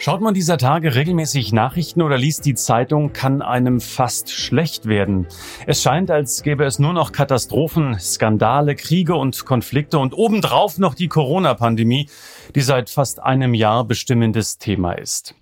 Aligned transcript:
Schaut 0.00 0.20
man 0.20 0.32
dieser 0.32 0.58
Tage 0.58 0.94
regelmäßig 0.94 1.52
Nachrichten 1.52 2.02
oder 2.02 2.16
liest 2.16 2.46
die 2.46 2.54
Zeitung, 2.54 3.12
kann 3.12 3.42
einem 3.42 3.80
fast 3.80 4.30
schlecht 4.30 4.86
werden. 4.86 5.26
Es 5.66 5.82
scheint, 5.82 6.12
als 6.12 6.44
gäbe 6.44 6.64
es 6.64 6.78
nur 6.78 6.92
noch 6.92 7.10
Katastrophen, 7.10 7.98
Skandale, 7.98 8.76
Kriege 8.76 9.16
und 9.16 9.44
Konflikte 9.44 9.98
und 9.98 10.14
obendrauf 10.14 10.78
noch 10.78 10.94
die 10.94 11.08
Corona-Pandemie, 11.08 12.08
die 12.54 12.60
seit 12.60 12.90
fast 12.90 13.20
einem 13.20 13.54
Jahr 13.54 13.84
bestimmendes 13.84 14.58
Thema 14.58 14.92
ist. 14.92 15.34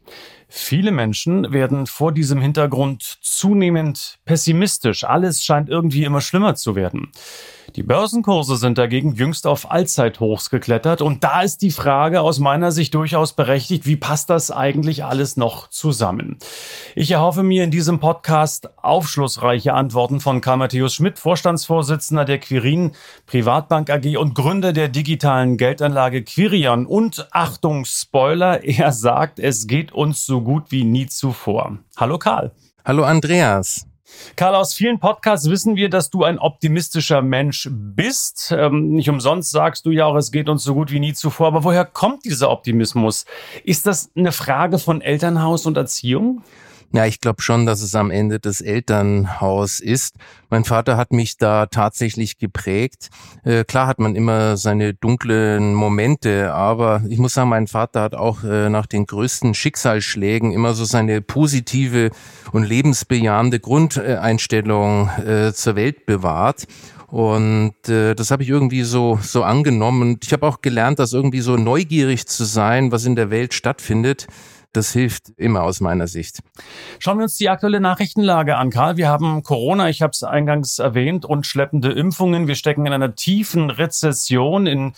Viele 0.48 0.90
Menschen 0.90 1.52
werden 1.52 1.86
vor 1.86 2.12
diesem 2.12 2.40
Hintergrund 2.40 3.02
zunehmend 3.20 4.18
pessimistisch. 4.24 5.04
Alles 5.04 5.44
scheint 5.44 5.68
irgendwie 5.68 6.04
immer 6.04 6.22
schlimmer 6.22 6.54
zu 6.54 6.74
werden. 6.74 7.12
Die 7.76 7.82
Börsenkurse 7.82 8.56
sind 8.56 8.78
dagegen 8.78 9.14
jüngst 9.14 9.46
auf 9.46 9.70
Allzeithochs 9.70 10.48
geklettert 10.48 11.02
und 11.02 11.22
da 11.24 11.42
ist 11.42 11.60
die 11.60 11.70
Frage 11.70 12.22
aus 12.22 12.38
meiner 12.38 12.72
Sicht 12.72 12.94
durchaus 12.94 13.34
berechtigt, 13.34 13.84
wie 13.84 13.96
passt 13.96 14.30
das 14.30 14.50
eigentlich 14.50 15.04
alles 15.04 15.36
noch 15.36 15.68
zusammen? 15.68 16.38
Ich 16.94 17.10
erhoffe 17.10 17.42
mir 17.42 17.64
in 17.64 17.70
diesem 17.70 18.00
Podcast 18.00 18.70
aufschlussreiche 18.82 19.74
Antworten 19.74 20.20
von 20.20 20.40
Karl 20.40 20.56
Matthäus 20.56 20.94
Schmidt, 20.94 21.18
Vorstandsvorsitzender 21.18 22.24
der 22.24 22.38
Quirin 22.38 22.92
Privatbank 23.26 23.90
AG 23.90 24.16
und 24.16 24.34
Gründer 24.34 24.72
der 24.72 24.88
digitalen 24.88 25.58
Geldanlage 25.58 26.24
Quirion 26.24 26.86
und 26.86 27.28
Achtung 27.30 27.84
Spoiler, 27.84 28.64
er 28.64 28.92
sagt, 28.92 29.38
es 29.38 29.66
geht 29.66 29.92
uns 29.92 30.24
so 30.24 30.40
gut 30.40 30.70
wie 30.70 30.84
nie 30.84 31.08
zuvor. 31.08 31.76
Hallo 31.98 32.16
Karl. 32.16 32.52
Hallo 32.86 33.04
Andreas. 33.04 33.86
Karl, 34.36 34.54
aus 34.54 34.74
vielen 34.74 34.98
Podcasts 34.98 35.50
wissen 35.50 35.76
wir, 35.76 35.90
dass 35.90 36.10
du 36.10 36.24
ein 36.24 36.38
optimistischer 36.38 37.22
Mensch 37.22 37.68
bist. 37.70 38.54
Ähm, 38.56 38.90
nicht 38.90 39.08
umsonst 39.08 39.50
sagst 39.50 39.86
du 39.86 39.90
ja 39.90 40.06
auch, 40.06 40.16
es 40.16 40.30
geht 40.30 40.48
uns 40.48 40.64
so 40.64 40.74
gut 40.74 40.90
wie 40.90 41.00
nie 41.00 41.14
zuvor. 41.14 41.48
Aber 41.48 41.64
woher 41.64 41.84
kommt 41.84 42.24
dieser 42.24 42.50
Optimismus? 42.50 43.24
Ist 43.64 43.86
das 43.86 44.10
eine 44.16 44.32
Frage 44.32 44.78
von 44.78 45.00
Elternhaus 45.00 45.66
und 45.66 45.76
Erziehung? 45.76 46.42
Ja, 46.92 47.04
ich 47.04 47.20
glaube 47.20 47.42
schon, 47.42 47.66
dass 47.66 47.82
es 47.82 47.94
am 47.94 48.10
Ende 48.10 48.38
das 48.38 48.60
Elternhaus 48.60 49.80
ist. 49.80 50.16
Mein 50.50 50.64
Vater 50.64 50.96
hat 50.96 51.12
mich 51.12 51.36
da 51.36 51.66
tatsächlich 51.66 52.38
geprägt. 52.38 53.10
Äh, 53.44 53.64
klar 53.64 53.86
hat 53.88 53.98
man 53.98 54.14
immer 54.14 54.56
seine 54.56 54.94
dunklen 54.94 55.74
Momente, 55.74 56.54
aber 56.54 57.02
ich 57.08 57.18
muss 57.18 57.34
sagen, 57.34 57.50
mein 57.50 57.66
Vater 57.66 58.02
hat 58.02 58.14
auch 58.14 58.44
äh, 58.44 58.70
nach 58.70 58.86
den 58.86 59.06
größten 59.06 59.54
Schicksalsschlägen 59.54 60.52
immer 60.52 60.74
so 60.74 60.84
seine 60.84 61.20
positive 61.20 62.10
und 62.52 62.62
lebensbejahende 62.62 63.58
Grundeinstellung 63.58 65.10
äh, 65.18 65.52
zur 65.52 65.76
Welt 65.76 66.06
bewahrt. 66.06 66.66
Und 67.08 67.88
äh, 67.88 68.14
das 68.14 68.30
habe 68.30 68.42
ich 68.42 68.48
irgendwie 68.48 68.82
so 68.82 69.18
so 69.22 69.42
angenommen. 69.42 70.02
Und 70.02 70.24
ich 70.24 70.32
habe 70.32 70.46
auch 70.46 70.60
gelernt, 70.60 70.98
dass 70.98 71.12
irgendwie 71.12 71.40
so 71.40 71.56
neugierig 71.56 72.26
zu 72.26 72.44
sein, 72.44 72.90
was 72.90 73.04
in 73.04 73.16
der 73.16 73.30
Welt 73.30 73.54
stattfindet 73.54 74.26
das 74.76 74.92
hilft 74.92 75.30
immer 75.36 75.62
aus 75.62 75.80
meiner 75.80 76.06
Sicht. 76.06 76.40
Schauen 76.98 77.18
wir 77.18 77.24
uns 77.24 77.36
die 77.36 77.48
aktuelle 77.48 77.80
Nachrichtenlage 77.80 78.56
an, 78.56 78.70
Karl. 78.70 78.96
Wir 78.96 79.08
haben 79.08 79.42
Corona, 79.42 79.88
ich 79.88 80.02
habe 80.02 80.10
es 80.12 80.22
eingangs 80.22 80.78
erwähnt, 80.78 81.24
und 81.24 81.46
schleppende 81.46 81.92
Impfungen. 81.92 82.46
Wir 82.46 82.54
stecken 82.54 82.86
in 82.86 82.92
einer 82.92 83.14
tiefen 83.14 83.70
Rezession, 83.70 84.66
in 84.66 84.92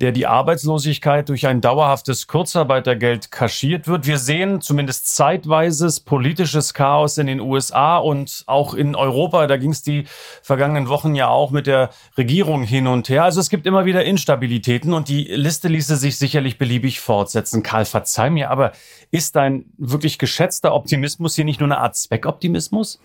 der 0.00 0.12
die 0.12 0.26
Arbeitslosigkeit 0.26 1.28
durch 1.28 1.46
ein 1.46 1.60
dauerhaftes 1.60 2.26
Kurzarbeitergeld 2.26 3.30
kaschiert 3.30 3.86
wird. 3.86 4.06
Wir 4.06 4.18
sehen 4.18 4.60
zumindest 4.60 5.14
zeitweises 5.14 6.00
politisches 6.00 6.72
Chaos 6.72 7.18
in 7.18 7.26
den 7.26 7.40
USA 7.40 7.98
und 7.98 8.44
auch 8.46 8.72
in 8.72 8.94
Europa. 8.94 9.46
Da 9.46 9.58
ging 9.58 9.72
es 9.72 9.82
die 9.82 10.04
vergangenen 10.42 10.88
Wochen 10.88 11.14
ja 11.14 11.28
auch 11.28 11.50
mit 11.50 11.66
der 11.66 11.90
Regierung 12.16 12.62
hin 12.62 12.86
und 12.86 13.10
her. 13.10 13.24
Also 13.24 13.40
es 13.40 13.50
gibt 13.50 13.66
immer 13.66 13.84
wieder 13.84 14.04
Instabilitäten 14.04 14.94
und 14.94 15.08
die 15.08 15.24
Liste 15.24 15.68
ließe 15.68 15.96
sich 15.96 16.16
sicherlich 16.16 16.56
beliebig 16.56 17.00
fortsetzen. 17.00 17.62
Karl, 17.62 17.84
verzeih 17.84 18.30
mir, 18.30 18.50
aber 18.50 18.72
ist 19.10 19.36
dein 19.36 19.66
wirklich 19.76 20.18
geschätzter 20.18 20.74
Optimismus 20.74 21.34
hier 21.34 21.44
nicht 21.44 21.60
nur 21.60 21.68
eine 21.68 21.78
Art 21.78 21.96
Zweckoptimismus? 21.96 23.00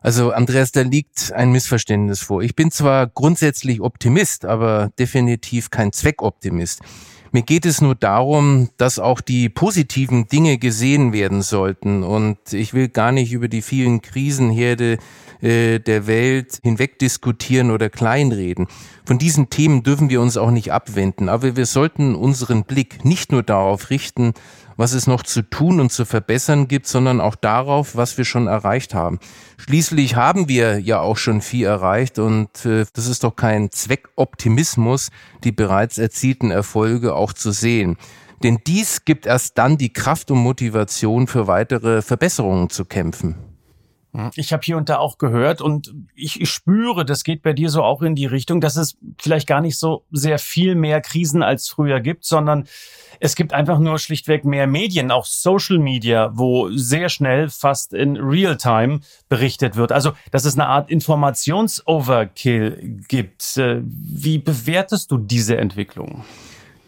Also 0.00 0.32
Andreas, 0.32 0.72
da 0.72 0.82
liegt 0.82 1.32
ein 1.32 1.50
Missverständnis 1.50 2.20
vor. 2.20 2.42
Ich 2.42 2.54
bin 2.54 2.70
zwar 2.70 3.06
grundsätzlich 3.06 3.80
Optimist, 3.80 4.44
aber 4.44 4.90
definitiv 4.98 5.70
kein 5.70 5.92
Zweckoptimist. 5.92 6.80
Mir 7.30 7.42
geht 7.42 7.66
es 7.66 7.80
nur 7.82 7.94
darum, 7.94 8.70
dass 8.78 8.98
auch 8.98 9.20
die 9.20 9.48
positiven 9.50 10.28
Dinge 10.28 10.56
gesehen 10.56 11.12
werden 11.12 11.42
sollten. 11.42 12.02
Und 12.02 12.38
ich 12.52 12.72
will 12.72 12.88
gar 12.88 13.12
nicht 13.12 13.32
über 13.32 13.48
die 13.48 13.60
vielen 13.60 14.00
Krisenherde 14.00 14.98
äh, 15.42 15.78
der 15.78 16.06
Welt 16.06 16.58
hinweg 16.62 16.98
diskutieren 16.98 17.70
oder 17.70 17.90
kleinreden. 17.90 18.66
Von 19.04 19.18
diesen 19.18 19.50
Themen 19.50 19.82
dürfen 19.82 20.08
wir 20.08 20.22
uns 20.22 20.38
auch 20.38 20.50
nicht 20.50 20.72
abwenden. 20.72 21.28
Aber 21.28 21.54
wir 21.54 21.66
sollten 21.66 22.14
unseren 22.14 22.64
Blick 22.64 23.04
nicht 23.04 23.30
nur 23.30 23.42
darauf 23.42 23.90
richten, 23.90 24.32
was 24.78 24.94
es 24.94 25.06
noch 25.06 25.22
zu 25.22 25.42
tun 25.42 25.80
und 25.80 25.92
zu 25.92 26.06
verbessern 26.06 26.68
gibt, 26.68 26.86
sondern 26.86 27.20
auch 27.20 27.34
darauf, 27.34 27.96
was 27.96 28.16
wir 28.16 28.24
schon 28.24 28.46
erreicht 28.46 28.94
haben. 28.94 29.18
Schließlich 29.58 30.16
haben 30.16 30.48
wir 30.48 30.78
ja 30.78 31.00
auch 31.00 31.18
schon 31.18 31.42
viel 31.42 31.66
erreicht 31.66 32.18
und 32.18 32.64
äh, 32.64 32.86
das 32.94 33.08
ist 33.08 33.24
doch 33.24 33.36
kein 33.36 33.70
Zweckoptimismus, 33.70 35.10
die 35.44 35.52
bereits 35.52 35.98
erzielten 35.98 36.50
Erfolge 36.50 37.14
auch 37.14 37.34
zu 37.34 37.50
sehen. 37.50 37.98
Denn 38.44 38.58
dies 38.66 39.04
gibt 39.04 39.26
erst 39.26 39.58
dann 39.58 39.78
die 39.78 39.92
Kraft 39.92 40.30
und 40.30 40.38
Motivation 40.38 41.26
für 41.26 41.48
weitere 41.48 42.00
Verbesserungen 42.00 42.70
zu 42.70 42.84
kämpfen. 42.84 43.34
Hm, 44.12 44.30
ich 44.36 44.52
habe 44.52 44.62
hier 44.64 44.76
und 44.76 44.88
da 44.88 44.98
auch 44.98 45.18
gehört 45.18 45.60
und 45.60 45.94
ich, 46.14 46.40
ich 46.40 46.50
spüre, 46.50 47.04
das 47.04 47.24
geht 47.24 47.42
bei 47.42 47.52
dir 47.52 47.70
so 47.70 47.82
auch 47.82 48.02
in 48.02 48.14
die 48.14 48.26
Richtung, 48.26 48.60
dass 48.60 48.76
es 48.76 48.96
vielleicht 49.20 49.46
gar 49.46 49.60
nicht 49.60 49.78
so 49.78 50.04
sehr 50.10 50.38
viel 50.38 50.74
mehr 50.74 51.00
Krisen 51.00 51.42
als 51.42 51.68
früher 51.68 52.00
gibt, 52.00 52.24
sondern 52.24 52.66
es 53.20 53.36
gibt 53.36 53.52
einfach 53.52 53.78
nur 53.78 53.98
schlichtweg 53.98 54.44
mehr 54.44 54.66
Medien, 54.66 55.10
auch 55.10 55.26
Social 55.26 55.78
Media, 55.78 56.30
wo 56.34 56.70
sehr 56.70 57.08
schnell, 57.08 57.48
fast 57.48 57.92
in 57.92 58.16
Real-Time 58.16 59.00
berichtet 59.28 59.76
wird. 59.76 59.92
Also, 59.92 60.12
dass 60.30 60.44
es 60.44 60.54
eine 60.54 60.68
Art 60.68 60.90
Informations-Overkill 60.90 63.02
gibt. 63.08 63.56
Äh, 63.56 63.82
wie 63.84 64.38
bewertest 64.38 65.10
du 65.10 65.18
diese 65.18 65.56
Entwicklung? 65.56 66.24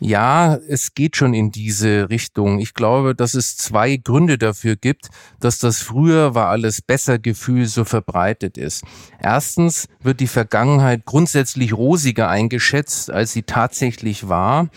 Ja, 0.02 0.58
es 0.66 0.94
geht 0.94 1.16
schon 1.16 1.34
in 1.34 1.50
diese 1.52 2.08
Richtung. 2.08 2.58
Ich 2.58 2.72
glaube, 2.72 3.14
dass 3.14 3.34
es 3.34 3.58
zwei 3.58 3.96
Gründe 3.98 4.38
dafür 4.38 4.76
gibt, 4.76 5.10
dass 5.40 5.58
das 5.58 5.82
früher 5.82 6.34
war 6.34 6.48
alles 6.48 6.80
besser 6.80 7.18
Gefühl 7.18 7.66
so 7.66 7.84
verbreitet 7.84 8.56
ist. 8.56 8.82
Erstens 9.20 9.88
wird 10.02 10.20
die 10.20 10.26
Vergangenheit 10.26 11.04
grundsätzlich 11.04 11.74
rosiger 11.74 12.30
eingeschätzt, 12.30 13.10
als 13.10 13.32
sie 13.32 13.42
tatsächlich 13.42 14.26
war. 14.26 14.70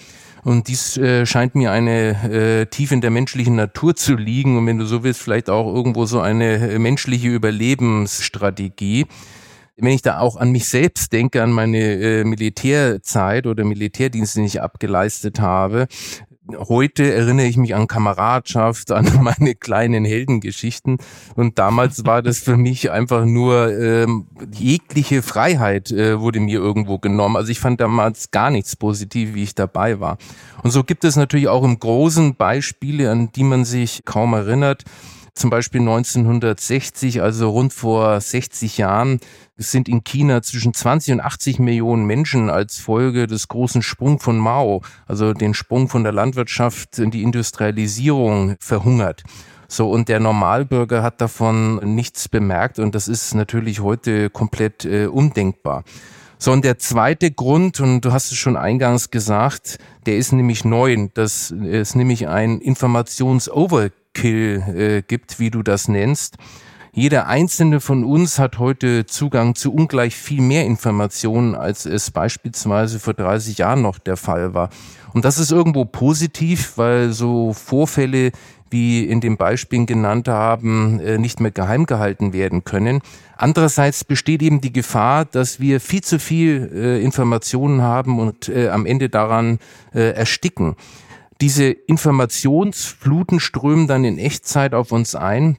Und 0.43 0.67
dies 0.67 0.97
äh, 0.97 1.25
scheint 1.25 1.55
mir 1.55 1.71
eine 1.71 2.29
äh, 2.29 2.65
tief 2.65 2.91
in 2.91 2.99
der 2.99 3.11
menschlichen 3.11 3.55
Natur 3.55 3.95
zu 3.95 4.15
liegen 4.15 4.57
und 4.57 4.67
wenn 4.67 4.77
du 4.77 4.85
so 4.85 5.05
willst, 5.05 5.21
vielleicht 5.21 5.49
auch 5.49 5.73
irgendwo 5.73 6.05
so 6.05 6.19
eine 6.19 6.55
äh, 6.55 6.79
menschliche 6.79 7.29
Überlebensstrategie 7.29 9.05
wenn 9.77 9.91
ich 9.91 10.01
da 10.01 10.19
auch 10.19 10.37
an 10.37 10.51
mich 10.51 10.67
selbst 10.67 11.11
denke, 11.13 11.41
an 11.41 11.51
meine 11.51 11.79
äh, 11.79 12.23
Militärzeit 12.23 13.47
oder 13.47 13.63
Militärdienste, 13.63 14.41
die 14.41 14.45
ich 14.45 14.61
abgeleistet 14.61 15.39
habe, 15.39 15.87
heute 16.51 17.11
erinnere 17.13 17.45
ich 17.45 17.57
mich 17.57 17.73
an 17.73 17.87
Kameradschaft, 17.87 18.91
an 18.91 19.09
meine 19.21 19.55
kleinen 19.55 20.05
Heldengeschichten. 20.05 20.97
Und 21.35 21.57
damals 21.57 22.05
war 22.05 22.21
das 22.21 22.39
für 22.39 22.57
mich 22.57 22.91
einfach 22.91 23.25
nur 23.25 23.71
ähm, 23.77 24.27
jegliche 24.51 25.21
Freiheit 25.21 25.91
äh, 25.91 26.19
wurde 26.19 26.39
mir 26.39 26.59
irgendwo 26.59 26.99
genommen. 26.99 27.37
Also 27.37 27.51
ich 27.51 27.59
fand 27.59 27.81
damals 27.81 28.31
gar 28.31 28.49
nichts 28.49 28.75
positiv, 28.75 29.33
wie 29.33 29.43
ich 29.43 29.55
dabei 29.55 29.99
war. 29.99 30.17
Und 30.63 30.71
so 30.71 30.83
gibt 30.83 31.03
es 31.03 31.15
natürlich 31.15 31.47
auch 31.47 31.63
im 31.63 31.79
Großen 31.79 32.35
Beispiele, 32.35 33.09
an 33.09 33.31
die 33.31 33.43
man 33.43 33.65
sich 33.65 34.03
kaum 34.05 34.33
erinnert. 34.33 34.83
Zum 35.35 35.49
Beispiel 35.49 35.81
1960, 35.81 37.23
also 37.23 37.49
rund 37.49 37.73
vor 37.73 38.21
60 38.21 38.77
Jahren, 38.77 39.19
sind 39.57 39.89
in 39.89 40.03
China 40.03 40.43
zwischen 40.43 40.75
20 40.75 41.15
und 41.15 41.21
80 41.21 41.57
Millionen 41.57 42.05
Menschen 42.05 42.51
als 42.51 42.77
Folge 42.77 43.25
des 43.25 43.47
großen 43.47 43.81
Sprung 43.81 44.19
von 44.19 44.37
Mao, 44.37 44.83
also 45.07 45.33
den 45.33 45.55
Sprung 45.55 45.89
von 45.89 46.03
der 46.03 46.13
Landwirtschaft 46.13 46.99
in 46.99 47.09
die 47.09 47.23
Industrialisierung, 47.23 48.57
verhungert. 48.59 49.23
So, 49.67 49.89
und 49.89 50.07
der 50.07 50.19
Normalbürger 50.19 51.01
hat 51.01 51.19
davon 51.19 51.95
nichts 51.95 52.29
bemerkt 52.29 52.77
und 52.77 52.93
das 52.93 53.07
ist 53.07 53.33
natürlich 53.33 53.79
heute 53.79 54.29
komplett 54.29 54.85
äh, 54.85 55.07
undenkbar. 55.07 55.83
So, 56.37 56.51
und 56.51 56.63
der 56.63 56.77
zweite 56.77 57.31
Grund, 57.31 57.79
und 57.79 58.01
du 58.01 58.11
hast 58.11 58.31
es 58.31 58.37
schon 58.37 58.55
eingangs 58.55 59.09
gesagt, 59.09 59.79
der 60.05 60.17
ist 60.17 60.31
nämlich 60.31 60.63
neu. 60.63 61.07
Das 61.15 61.49
ist 61.51 61.95
nämlich 61.95 62.27
ein 62.27 62.59
Informationsoverkill 62.59 64.02
äh, 64.17 65.01
gibt, 65.01 65.39
wie 65.39 65.51
du 65.51 65.63
das 65.63 65.87
nennst. 65.87 66.37
Jeder 66.95 67.25
einzelne 67.25 67.79
von 67.79 68.03
uns 68.03 68.37
hat 68.37 68.59
heute 68.59 69.07
Zugang 69.07 69.55
zu 69.55 69.73
ungleich 69.73 70.15
viel 70.15 70.41
mehr 70.41 70.65
Informationen, 70.65 71.55
als 71.55 71.87
es 71.87 72.11
beispielsweise 72.11 72.99
vor 72.99 73.15
30 73.15 73.57
Jahren 73.57 73.81
noch 73.81 73.97
der 73.97 74.15
Fall 74.15 74.53
war. 74.53 74.69
Und 75.11 75.25
das 75.25 75.39
ist 75.39 75.51
irgendwo 75.51 75.85
positiv, 75.85 76.73
weil 76.75 77.11
so 77.11 77.53
Vorfälle 77.53 78.31
wie 78.69 79.05
in 79.05 79.21
den 79.21 79.37
Beispielen 79.37 79.85
genannt 79.85 80.27
haben, 80.27 80.99
äh, 80.99 81.17
nicht 81.17 81.39
mehr 81.39 81.51
geheim 81.51 81.85
gehalten 81.85 82.33
werden 82.33 82.63
können. 82.63 83.01
Andererseits 83.37 84.03
besteht 84.03 84.41
eben 84.41 84.61
die 84.61 84.73
Gefahr, 84.73 85.25
dass 85.25 85.59
wir 85.59 85.79
viel 85.79 86.01
zu 86.01 86.19
viel 86.19 86.71
äh, 86.73 87.03
Informationen 87.03 87.81
haben 87.81 88.19
und 88.19 88.49
äh, 88.49 88.69
am 88.69 88.85
Ende 88.85 89.09
daran 89.09 89.59
ersticken. 89.93 90.75
Diese 91.41 91.65
Informationsfluten 91.65 93.39
strömen 93.39 93.87
dann 93.87 94.05
in 94.05 94.17
Echtzeit 94.17 94.73
auf 94.73 94.91
uns 94.91 95.15
ein 95.15 95.57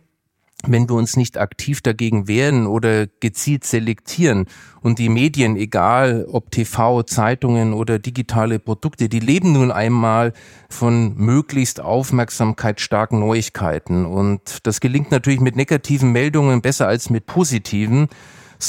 wenn 0.67 0.89
wir 0.89 0.97
uns 0.97 1.17
nicht 1.17 1.39
aktiv 1.39 1.83
dagegen 1.83 2.29
wehren 2.29 2.67
oder 2.67 3.07
gezielt 3.07 3.65
selektieren 3.65 4.47
und 4.83 4.99
die 4.99 5.09
Medien, 5.09 5.57
egal 5.57 6.27
ob 6.31 6.51
TV, 6.51 7.03
Zeitungen 7.03 7.73
oder 7.73 7.99
digitale 7.99 8.59
Produkte, 8.59 9.09
die 9.09 9.21
leben 9.21 9.53
nun 9.53 9.71
einmal 9.71 10.33
von 10.69 11.15
möglichst 11.17 11.81
aufmerksamkeitsstarken 11.81 13.19
Neuigkeiten 13.19 14.07
und 14.07 14.67
das 14.67 14.81
gelingt 14.81 15.11
natürlich 15.11 15.41
mit 15.41 15.57
negativen 15.57 16.13
Meldungen 16.13 16.63
besser 16.63 16.87
als 16.87 17.11
mit 17.11 17.27
positiven. 17.27 18.09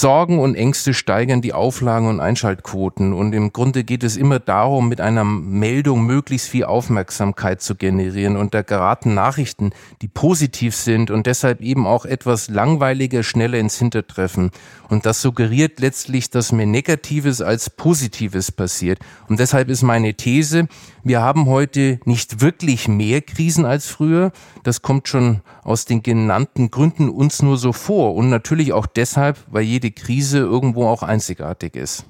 Sorgen 0.01 0.39
und 0.39 0.55
Ängste 0.55 0.93
steigern 0.93 1.41
die 1.41 1.53
Auflagen 1.53 2.09
und 2.09 2.19
Einschaltquoten. 2.19 3.13
Und 3.13 3.31
im 3.31 3.53
Grunde 3.53 3.85
geht 3.85 4.03
es 4.03 4.17
immer 4.17 4.39
darum, 4.39 4.89
mit 4.89 4.99
einer 4.99 5.23
Meldung 5.23 6.05
möglichst 6.05 6.49
viel 6.49 6.65
Aufmerksamkeit 6.65 7.61
zu 7.61 7.75
generieren. 7.75 8.35
Und 8.35 8.53
da 8.53 8.61
geraten 8.61 9.13
Nachrichten, 9.13 9.71
die 10.01 10.09
positiv 10.09 10.75
sind 10.75 11.11
und 11.11 11.27
deshalb 11.27 11.61
eben 11.61 11.87
auch 11.87 12.03
etwas 12.03 12.49
langweiliger, 12.49 13.23
schneller 13.23 13.57
ins 13.57 13.79
Hintertreffen. 13.79 14.51
Und 14.89 15.05
das 15.05 15.21
suggeriert 15.21 15.79
letztlich, 15.79 16.29
dass 16.29 16.51
mehr 16.51 16.65
Negatives 16.65 17.41
als 17.41 17.69
Positives 17.69 18.51
passiert. 18.51 18.99
Und 19.29 19.39
deshalb 19.39 19.69
ist 19.69 19.81
meine 19.81 20.13
These, 20.13 20.67
wir 21.03 21.21
haben 21.21 21.45
heute 21.45 21.99
nicht 22.05 22.41
wirklich 22.41 22.87
mehr 22.87 23.21
Krisen 23.21 23.63
als 23.63 23.87
früher. 23.87 24.31
Das 24.63 24.81
kommt 24.81 25.07
schon 25.07 25.41
aus 25.63 25.85
den 25.85 26.01
genannten 26.01 26.71
Gründen 26.71 27.09
uns 27.09 27.41
nur 27.41 27.57
so 27.57 27.73
vor. 27.73 28.15
Und 28.15 28.29
natürlich 28.29 28.73
auch 28.73 28.87
deshalb, 28.87 29.37
weil 29.47 29.63
jede 29.63 29.84
Krise 29.91 30.39
irgendwo 30.39 30.87
auch 30.87 31.03
einzigartig 31.03 31.75
ist. 31.75 32.05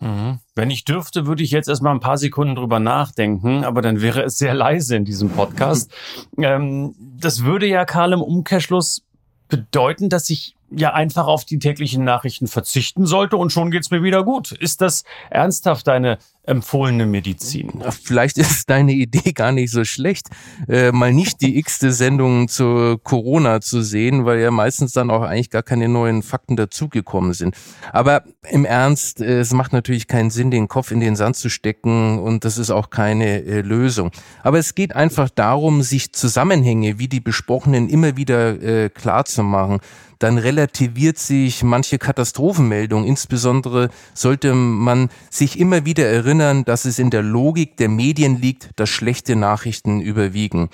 Mhm. 0.00 0.40
Wenn 0.54 0.70
ich 0.70 0.84
dürfte, 0.84 1.26
würde 1.26 1.42
ich 1.42 1.50
jetzt 1.50 1.68
erstmal 1.68 1.94
ein 1.94 2.00
paar 2.00 2.18
Sekunden 2.18 2.54
drüber 2.54 2.80
nachdenken, 2.80 3.64
aber 3.64 3.80
dann 3.80 4.02
wäre 4.02 4.22
es 4.22 4.36
sehr 4.38 4.54
leise 4.54 4.96
in 4.96 5.04
diesem 5.04 5.30
Podcast. 5.30 5.90
ähm, 6.38 6.94
das 7.18 7.44
würde 7.44 7.66
ja, 7.66 7.84
Karl, 7.84 8.12
im 8.12 8.22
Umkehrschluss 8.22 9.02
bedeuten, 9.48 10.08
dass 10.08 10.28
ich 10.28 10.54
ja 10.70 10.92
einfach 10.92 11.26
auf 11.26 11.44
die 11.44 11.58
täglichen 11.58 12.04
Nachrichten 12.04 12.48
verzichten 12.48 13.06
sollte 13.06 13.36
und 13.36 13.52
schon 13.52 13.70
geht's 13.70 13.90
mir 13.90 14.02
wieder 14.02 14.24
gut. 14.24 14.52
Ist 14.52 14.80
das 14.80 15.04
ernsthaft 15.30 15.86
deine 15.86 16.18
empfohlene 16.46 17.06
Medizin? 17.06 17.82
Vielleicht 18.02 18.38
ist 18.38 18.70
deine 18.70 18.92
Idee 18.92 19.32
gar 19.32 19.52
nicht 19.52 19.70
so 19.70 19.84
schlecht, 19.84 20.28
äh, 20.68 20.92
mal 20.92 21.12
nicht 21.12 21.40
die 21.42 21.58
x-te 21.58 21.92
Sendung 21.92 22.48
zu 22.48 22.98
Corona 23.02 23.60
zu 23.60 23.82
sehen, 23.82 24.24
weil 24.24 24.40
ja 24.40 24.50
meistens 24.50 24.92
dann 24.92 25.10
auch 25.10 25.22
eigentlich 25.22 25.50
gar 25.50 25.62
keine 25.62 25.88
neuen 25.88 26.22
Fakten 26.22 26.56
dazugekommen 26.56 27.32
sind. 27.32 27.56
Aber 27.92 28.24
im 28.50 28.64
Ernst, 28.64 29.20
äh, 29.20 29.40
es 29.40 29.52
macht 29.52 29.72
natürlich 29.72 30.06
keinen 30.06 30.30
Sinn, 30.30 30.50
den 30.50 30.68
Kopf 30.68 30.90
in 30.90 31.00
den 31.00 31.16
Sand 31.16 31.36
zu 31.36 31.48
stecken 31.48 32.18
und 32.18 32.44
das 32.44 32.58
ist 32.58 32.70
auch 32.70 32.90
keine 32.90 33.42
äh, 33.42 33.60
Lösung. 33.60 34.10
Aber 34.42 34.58
es 34.58 34.74
geht 34.74 34.94
einfach 34.94 35.30
darum, 35.30 35.82
sich 35.82 36.12
Zusammenhänge 36.12 36.98
wie 36.98 37.08
die 37.08 37.20
besprochenen 37.20 37.88
immer 37.88 38.16
wieder 38.16 38.62
äh, 38.62 38.88
klar 38.88 39.24
zu 39.24 39.42
machen 39.42 39.80
dann 40.18 40.38
relativiert 40.38 41.18
sich 41.18 41.62
manche 41.62 41.98
Katastrophenmeldung. 41.98 43.04
Insbesondere 43.04 43.90
sollte 44.14 44.54
man 44.54 45.08
sich 45.30 45.58
immer 45.58 45.84
wieder 45.84 46.06
erinnern, 46.06 46.35
dass 46.38 46.84
es 46.84 46.98
in 46.98 47.10
der 47.10 47.22
Logik 47.22 47.76
der 47.76 47.88
Medien 47.88 48.40
liegt, 48.40 48.70
dass 48.76 48.88
schlechte 48.88 49.36
Nachrichten 49.36 50.00
überwiegen. 50.00 50.68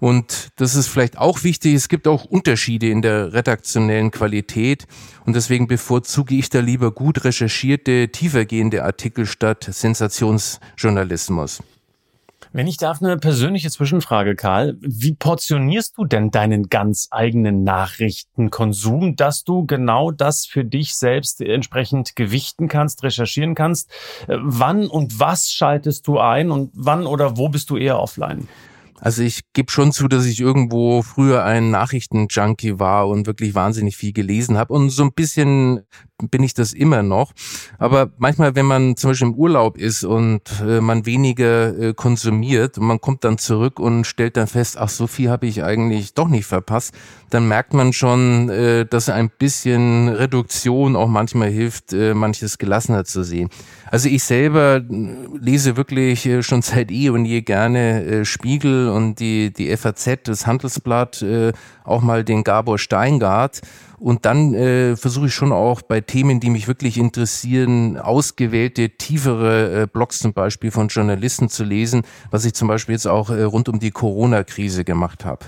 Und 0.00 0.50
das 0.56 0.74
ist 0.74 0.88
vielleicht 0.88 1.18
auch 1.18 1.44
wichtig. 1.44 1.74
Es 1.74 1.88
gibt 1.88 2.06
auch 2.06 2.24
Unterschiede 2.24 2.88
in 2.88 3.02
der 3.02 3.32
redaktionellen 3.32 4.10
Qualität. 4.10 4.86
Und 5.24 5.34
deswegen 5.34 5.66
bevorzuge 5.66 6.34
ich 6.34 6.50
da 6.50 6.60
lieber 6.60 6.92
gut 6.92 7.24
recherchierte, 7.24 8.08
tiefergehende 8.08 8.84
Artikel 8.84 9.26
statt 9.26 9.68
Sensationsjournalismus. 9.70 11.60
Wenn 12.58 12.66
ich 12.66 12.76
darf, 12.76 13.00
eine 13.00 13.16
persönliche 13.18 13.70
Zwischenfrage, 13.70 14.34
Karl. 14.34 14.76
Wie 14.80 15.14
portionierst 15.14 15.96
du 15.96 16.04
denn 16.04 16.32
deinen 16.32 16.64
ganz 16.64 17.06
eigenen 17.12 17.62
Nachrichtenkonsum, 17.62 19.14
dass 19.14 19.44
du 19.44 19.64
genau 19.64 20.10
das 20.10 20.44
für 20.44 20.64
dich 20.64 20.96
selbst 20.96 21.40
entsprechend 21.40 22.16
gewichten 22.16 22.66
kannst, 22.66 23.04
recherchieren 23.04 23.54
kannst? 23.54 23.92
Äh, 24.26 24.38
wann 24.40 24.88
und 24.88 25.20
was 25.20 25.52
schaltest 25.52 26.08
du 26.08 26.18
ein 26.18 26.50
und 26.50 26.72
wann 26.74 27.06
oder 27.06 27.36
wo 27.36 27.48
bist 27.48 27.70
du 27.70 27.76
eher 27.76 28.00
offline? 28.00 28.48
Also 29.00 29.22
ich 29.22 29.42
gebe 29.52 29.70
schon 29.70 29.92
zu, 29.92 30.08
dass 30.08 30.26
ich 30.26 30.40
irgendwo 30.40 31.02
früher 31.02 31.44
ein 31.44 31.70
Nachrichtenjunkie 31.70 32.80
war 32.80 33.06
und 33.06 33.28
wirklich 33.28 33.54
wahnsinnig 33.54 33.96
viel 33.96 34.12
gelesen 34.12 34.58
habe. 34.58 34.74
Und 34.74 34.90
so 34.90 35.04
ein 35.04 35.12
bisschen 35.12 35.82
bin 36.30 36.42
ich 36.42 36.54
das 36.54 36.72
immer 36.72 37.02
noch. 37.02 37.32
Aber 37.78 38.10
manchmal, 38.18 38.54
wenn 38.54 38.66
man 38.66 38.96
zum 38.96 39.10
Beispiel 39.10 39.28
im 39.28 39.34
Urlaub 39.34 39.76
ist 39.78 40.04
und 40.04 40.42
äh, 40.60 40.80
man 40.80 41.06
weniger 41.06 41.78
äh, 41.78 41.94
konsumiert 41.94 42.78
und 42.78 42.86
man 42.86 43.00
kommt 43.00 43.24
dann 43.24 43.38
zurück 43.38 43.78
und 43.78 44.04
stellt 44.04 44.36
dann 44.36 44.46
fest, 44.46 44.76
ach, 44.78 44.88
so 44.88 45.06
viel 45.06 45.30
habe 45.30 45.46
ich 45.46 45.62
eigentlich 45.62 46.14
doch 46.14 46.28
nicht 46.28 46.46
verpasst, 46.46 46.94
dann 47.30 47.46
merkt 47.46 47.74
man 47.74 47.92
schon, 47.92 48.48
äh, 48.48 48.86
dass 48.86 49.08
ein 49.08 49.30
bisschen 49.30 50.08
Reduktion 50.08 50.96
auch 50.96 51.08
manchmal 51.08 51.50
hilft, 51.50 51.92
äh, 51.92 52.14
manches 52.14 52.58
gelassener 52.58 53.04
zu 53.04 53.22
sehen. 53.22 53.50
Also 53.90 54.08
ich 54.08 54.24
selber 54.24 54.82
lese 55.40 55.76
wirklich 55.76 56.26
äh, 56.26 56.42
schon 56.42 56.62
seit 56.62 56.90
eh 56.90 57.10
und 57.10 57.24
je 57.24 57.42
gerne 57.42 58.04
äh, 58.04 58.24
Spiegel 58.24 58.88
und 58.88 59.20
die, 59.20 59.52
die 59.52 59.74
FAZ, 59.76 60.20
das 60.24 60.46
Handelsblatt, 60.46 61.22
äh, 61.22 61.52
auch 61.84 62.02
mal 62.02 62.24
den 62.24 62.44
Gabor 62.44 62.78
Steingart. 62.78 63.60
Und 63.98 64.24
dann 64.24 64.54
äh, 64.54 64.96
versuche 64.96 65.26
ich 65.26 65.34
schon 65.34 65.52
auch 65.52 65.82
bei 65.82 66.00
Themen, 66.00 66.40
die 66.40 66.50
mich 66.50 66.68
wirklich 66.68 66.98
interessieren, 66.98 67.98
ausgewählte, 67.98 68.90
tiefere 68.90 69.82
äh, 69.82 69.86
Blogs 69.86 70.20
zum 70.20 70.32
Beispiel 70.32 70.70
von 70.70 70.88
Journalisten 70.88 71.48
zu 71.48 71.64
lesen, 71.64 72.02
was 72.30 72.44
ich 72.44 72.54
zum 72.54 72.68
Beispiel 72.68 72.94
jetzt 72.94 73.06
auch 73.06 73.30
äh, 73.30 73.42
rund 73.42 73.68
um 73.68 73.78
die 73.80 73.90
Corona-Krise 73.90 74.84
gemacht 74.84 75.24
habe. 75.24 75.46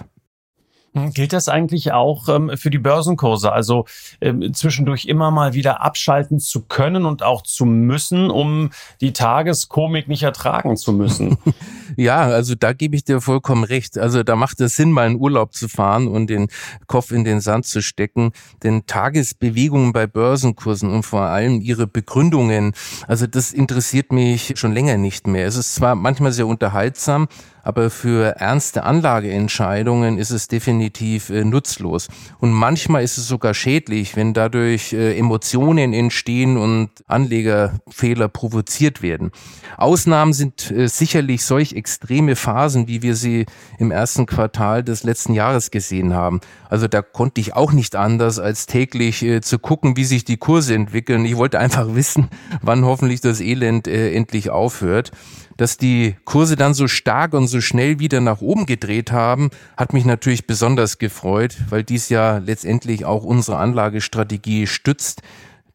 Hm, 0.93 1.13
gilt 1.13 1.33
das 1.33 1.49
eigentlich 1.49 1.93
auch 1.93 2.29
ähm, 2.29 2.51
für 2.57 2.71
die 2.71 2.79
Börsenkurse? 2.79 3.53
Also 3.53 3.85
ähm, 4.21 4.53
zwischendurch 4.55 5.05
immer 5.05 5.31
mal 5.31 5.55
wieder 5.55 5.83
abschalten 5.83 6.41
zu 6.41 6.63
können 6.63 7.05
und 7.05 7.23
auch 7.23 7.43
zu 7.43 7.65
müssen, 7.65 8.29
um 8.29 8.71
die 9.01 9.13
Tageskomik 9.13 10.09
nicht 10.09 10.25
ertragen 10.25 10.77
zu 10.77 10.93
müssen? 10.93 11.39
ja, 11.97 12.23
also 12.23 12.57
da 12.57 12.73
gebe 12.73 12.97
ich 12.97 13.05
dir 13.05 13.21
vollkommen 13.21 13.63
recht. 13.63 13.99
Also 13.99 14.25
da 14.25 14.35
macht 14.35 14.61
es 14.61 14.75
Sinn, 14.75 14.91
mal 14.91 15.07
in 15.07 15.17
Urlaub 15.17 15.55
zu 15.55 15.69
fahren 15.69 16.09
und 16.09 16.29
den 16.29 16.49
Kopf 16.89 17.13
in 17.13 17.23
den 17.23 17.41
Sand 17.41 17.67
zu 17.67 17.83
stecken. 17.83 18.33
Denn 18.65 18.85
Tagesbewegungen 18.87 19.93
bei 19.93 20.09
Börsenkursen 20.09 20.91
und 20.91 21.05
vor 21.05 21.23
allem 21.23 21.61
ihre 21.61 21.87
Begründungen, 21.87 22.73
also 23.07 23.29
das 23.29 23.53
interessiert 23.53 24.11
mich 24.11 24.55
schon 24.57 24.73
länger 24.73 24.97
nicht 24.97 25.29
mehr. 25.29 25.47
Es 25.47 25.55
ist 25.55 25.77
zwar 25.77 25.95
manchmal 25.95 26.33
sehr 26.33 26.49
unterhaltsam, 26.49 27.29
aber 27.63 27.91
für 27.91 28.37
ernste 28.37 28.85
Anlageentscheidungen 28.85 30.19
ist 30.19 30.31
es 30.31 30.49
definitiv 30.49 31.31
äh, 31.31 31.45
nutzlos. 31.45 32.09
Und 32.39 32.53
manchmal 32.53 33.03
ist 33.03 33.19
es 33.19 33.29
sogar 33.29 33.55
schädlich, 33.55 34.17
wenn 34.17 34.35
dadurch 34.35 34.93
äh, 34.93 35.19
Emotionen 35.19 35.93
entstehen 35.93 36.57
und 36.57 36.91
Anlegerfehler 37.07 38.29
provoziert 38.29 39.03
werden. 39.03 39.31
Ausnahmen 39.77 40.33
sind 40.33 40.71
äh, 40.71 40.89
sicherlich 40.89 41.45
solch 41.45 41.75
extreme 41.75 42.37
Phasen, 42.37 42.89
wie 42.89 43.03
wir 43.03 43.15
sie 43.15 43.47
im 43.79 43.91
ersten 43.91 44.27
Quartal 44.27 44.83
des 44.83 45.05
letzten 45.05 45.35
Jahres 45.35 45.71
gesehen 45.71 46.15
haben. 46.15 46.41
Also 46.69 46.87
da 46.89 47.03
konnte 47.03 47.41
ich 47.41 47.55
auch 47.55 47.73
nicht 47.73 47.97
anders, 47.97 48.39
als 48.39 48.67
täglich 48.67 49.23
äh, 49.23 49.41
zu 49.41 49.59
gucken, 49.59 49.97
wie 49.97 50.05
sich 50.05 50.25
die 50.25 50.37
Kurse 50.37 50.75
entwickeln. 50.75 51.25
Ich 51.25 51.37
wollte 51.37 51.59
einfach 51.59 51.87
wissen, 51.95 52.29
wann 52.63 52.85
hoffentlich 52.85 53.21
das 53.21 53.41
Elend 53.41 53.89
äh, 53.89 54.13
endlich 54.15 54.51
aufhört 54.51 55.13
dass 55.61 55.77
die 55.77 56.17
Kurse 56.25 56.57
dann 56.57 56.73
so 56.73 56.89
stark 56.89 57.35
und 57.35 57.47
so 57.47 57.61
schnell 57.61 57.99
wieder 57.99 58.23
nach 58.23 58.41
oben 58.41 58.65
gedreht 58.65 59.13
haben, 59.13 59.51
hat 59.77 59.93
mich 59.93 60.07
natürlich 60.07 60.47
besonders 60.47 60.97
gefreut, 60.97 61.55
weil 61.69 61.85
dies 61.85 62.09
ja 62.09 62.39
letztendlich 62.39 63.05
auch 63.05 63.25
unsere 63.25 63.59
Anlagestrategie 63.59 64.67
stützt, 64.67 65.21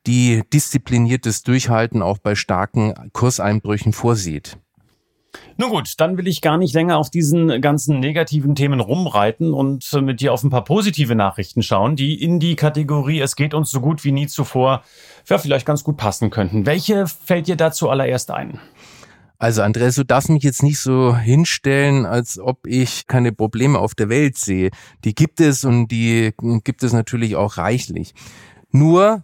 die 0.08 0.42
diszipliniertes 0.51 1.44
Durchhalten 1.44 2.01
auch 2.01 2.18
bei 2.18 2.34
starken 2.34 2.96
Kurseinbrüchen 3.13 3.94
vorsieht. 3.94 4.58
Nun 5.58 5.70
gut, 5.70 5.94
dann 5.98 6.18
will 6.18 6.27
ich 6.27 6.42
gar 6.42 6.58
nicht 6.58 6.74
länger 6.74 6.98
auf 6.98 7.10
diesen 7.10 7.62
ganzen 7.62 8.00
negativen 8.00 8.56
Themen 8.56 8.80
rumreiten 8.80 9.54
und 9.54 9.88
mit 10.01 10.20
dir 10.20 10.34
auf 10.34 10.44
ein 10.44 10.50
paar 10.50 10.63
positive 10.63 11.13
Nachrichten 11.15 11.62
schauen, 11.62 11.96
die 11.96 12.22
in 12.22 12.39
die 12.39 12.56
Kategorie 12.56 13.20
Es 13.20 13.36
geht 13.36 13.54
uns 13.54 13.70
so 13.70 13.82
gut 13.82 14.04
wie 14.04 14.12
nie 14.12 14.27
zuvor 14.27 14.84
ja, 15.27 15.38
vielleicht 15.38 15.65
ganz 15.65 15.84
gut 15.84 15.98
passen 15.98 16.30
könnten. 16.30 16.65
Welche 16.65 17.08
fällt 17.08 17.48
dir 17.48 17.56
dazu 17.56 17.89
allererst 17.89 18.32
ein? 18.32 18.60
Also 19.38 19.62
Andreas, 19.62 19.96
du 19.96 20.06
darfst 20.06 20.30
mich 20.30 20.44
jetzt 20.44 20.63
nicht 20.63 20.80
so 20.80 21.15
hinstellen, 21.15 22.06
als 22.06 22.39
ob 22.39 22.65
ich 22.65 23.08
keine 23.08 23.32
Probleme 23.32 23.80
auf 23.80 23.94
der 23.96 24.10
Welt 24.10 24.38
sehe. 24.38 24.70
Die 25.04 25.13
gibt 25.13 25.42
es 25.42 25.65
und 25.65 25.89
die 25.89 26.34
gibt 26.63 26.84
es 26.84 26.94
natürlich 26.94 27.36
auch 27.36 27.58
reichlich. 27.58 28.13
Nur 28.72 29.24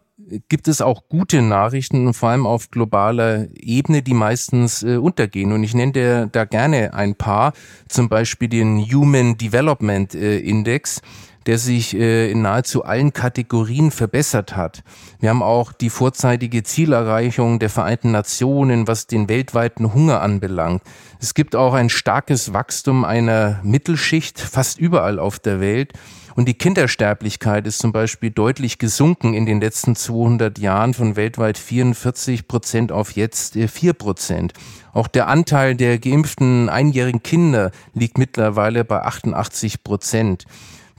gibt 0.50 0.68
es 0.68 0.82
auch 0.82 1.04
gute 1.10 1.42
Nachrichten, 1.42 2.14
vor 2.14 2.30
allem 2.30 2.46
auf 2.46 2.72
globaler 2.72 3.48
Ebene, 3.56 4.02
die 4.02 4.14
meistens 4.14 4.84
äh, 4.84 4.98
untergehen. 4.98 5.52
Und 5.52 5.64
ich 5.64 5.74
nenne 5.74 5.92
dir 5.92 6.30
da 6.32 6.46
gerne 6.46 6.94
ein 6.94 7.16
paar, 7.16 7.54
zum 7.88 8.10
Beispiel 8.10 8.50
den 8.50 8.80
Human 8.80 9.38
Development 9.38 10.14
äh, 10.16 10.40
Index 10.40 11.02
der 11.46 11.58
sich 11.58 11.96
äh, 11.96 12.30
in 12.32 12.44
nahezu 12.44 12.84
allen 12.84 13.14
Kategorien 13.14 13.92
verbessert 13.92 14.56
hat. 14.56 14.84
Wir 15.20 15.30
haben 15.30 15.42
auch 15.42 15.74
die 15.74 15.90
vorzeitige 15.90 16.64
Zielerreichung 16.64 17.60
der 17.60 17.70
Vereinten 17.70 18.12
Nationen, 18.12 18.88
was 18.88 19.08
den 19.08 19.28
weltweiten 19.28 19.94
Hunger 19.94 20.22
anbelangt. 20.22 20.84
Es 21.20 21.34
gibt 21.34 21.56
auch 21.56 21.74
ein 21.74 21.90
starkes 21.90 22.54
Wachstum 22.54 23.06
einer 23.06 23.60
Mittelschicht 23.64 24.40
fast 24.40 24.80
überall 24.80 25.20
auf 25.20 25.40
der 25.40 25.60
Welt. 25.60 25.94
Und 26.36 26.48
die 26.48 26.54
Kindersterblichkeit 26.54 27.68
ist 27.68 27.80
zum 27.80 27.92
Beispiel 27.92 28.32
deutlich 28.32 28.78
gesunken 28.78 29.34
in 29.34 29.46
den 29.46 29.62
letzten 29.62 29.96
200 29.96 30.60
Jahren 30.60 30.94
von 30.94 31.16
weltweit 31.16 31.58
44 31.58 32.48
Prozent 32.48 32.92
auf 32.92 33.12
jetzt 33.12 33.56
4 33.56 33.90
äh, 33.90 33.94
Prozent. 33.94 34.54
Auch 34.94 35.08
der 35.08 35.28
Anteil 35.28 35.76
der 35.76 36.00
geimpften 36.00 36.70
einjährigen 36.70 37.24
Kinder 37.24 37.72
liegt 37.94 38.18
mittlerweile 38.18 38.84
bei 38.84 39.02
88 39.02 39.84
Prozent. 39.84 40.46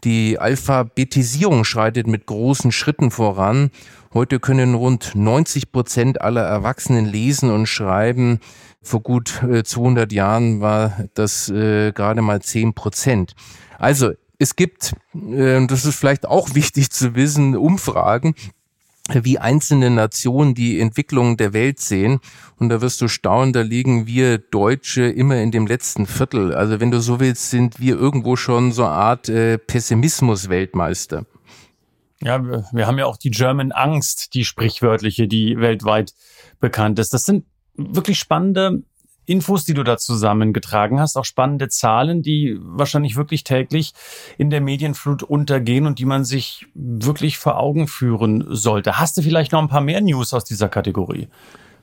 Die 0.05 0.39
Alphabetisierung 0.39 1.65
schreitet 1.65 2.09
mit 2.09 2.27
großen 2.27 2.73
Schritten 2.73 3.11
voran. 3.11 3.71
Heute 4.13 4.41
können 4.41 4.75
rund 4.75 5.13
90 5.15 5.71
Prozent 5.71 6.21
aller 6.21 6.43
Erwachsenen 6.43 7.07
lesen 7.07 7.51
und 7.51 7.67
schreiben. 7.67 8.41
Vor 8.83 9.01
gut 9.01 9.41
200 9.65 10.11
äh, 10.11 10.15
Jahren 10.15 10.61
war 10.61 11.05
das 11.15 11.49
äh, 11.51 11.93
gerade 11.93 12.21
mal 12.21 12.43
10 12.43 12.75
Prozent. 12.75 13.35
Also 13.79 14.13
es 14.43 14.57
gibt, 14.57 14.95
äh, 15.15 15.65
das 15.67 15.85
ist 15.85 15.97
vielleicht 15.97 16.27
auch 16.27 16.55
wichtig 16.55 16.91
zu 16.91 17.15
wissen, 17.15 17.57
Umfragen, 17.57 18.35
wie 19.13 19.39
einzelne 19.39 19.91
Nationen 19.91 20.55
die 20.55 20.81
Entwicklung 20.81 21.37
der 21.37 21.53
Welt 21.53 21.81
sehen. 21.81 22.21
Und 22.59 22.69
da 22.69 22.81
wirst 22.81 23.01
du 23.01 23.09
staunen, 23.09 23.53
da 23.53 23.63
liegen 23.63 24.07
wir 24.07 24.39
Deutsche 24.39 25.05
immer 25.05 25.37
in 25.37 25.51
dem 25.51 25.67
letzten 25.67 26.07
Viertel. 26.07 26.55
Also 26.55 26.81
wenn 26.81 26.91
du 26.91 27.01
so 27.01 27.21
willst, 27.21 27.51
sind 27.51 27.81
wir 27.81 27.97
irgendwo 27.97 28.37
schon 28.37 28.73
so 28.73 28.85
eine 28.85 28.93
Art 28.93 29.29
äh, 29.29 29.59
Pessimismus-Weltmeister. 29.59 31.25
Ja, 32.21 32.45
wir, 32.45 32.65
wir 32.73 32.87
haben 32.87 32.99
ja 32.99 33.07
auch 33.07 33.17
die 33.17 33.31
German 33.31 33.73
Angst, 33.73 34.35
die 34.35 34.45
sprichwörtliche, 34.45 35.27
die 35.27 35.57
weltweit 35.59 36.15
bekannt 36.61 36.99
ist. 36.99 37.13
Das 37.13 37.25
sind 37.25 37.45
wirklich 37.75 38.19
spannende 38.19 38.83
Infos, 39.27 39.65
die 39.65 39.75
du 39.75 39.83
da 39.85 39.99
zusammengetragen 39.99 41.01
hast, 41.01 41.17
auch 41.17 41.25
spannende 41.25 41.69
Zahlen, 41.69 42.23
die 42.23 42.59
wahrscheinlich 42.61 43.17
wirklich 43.17 43.45
täglich 43.45 43.93
in 44.39 44.51
der 44.51 44.61
Medienflut 44.61 45.23
untergehen 45.23 45.87
und 45.87 45.99
die 45.99 46.05
man 46.05 46.25
sich 46.25 46.67
wirklich 46.75 47.39
vor 47.39 47.59
Augen 47.59 47.87
führen 47.87 48.45
sollte. 48.49 48.99
Hast 48.99 49.17
du 49.17 49.23
vielleicht 49.23 49.53
noch 49.53 49.63
ein 49.63 49.69
paar 49.69 49.81
mehr 49.81 50.01
News 50.01 50.35
aus 50.35 50.45
dieser 50.45 50.69
Kategorie? 50.69 51.29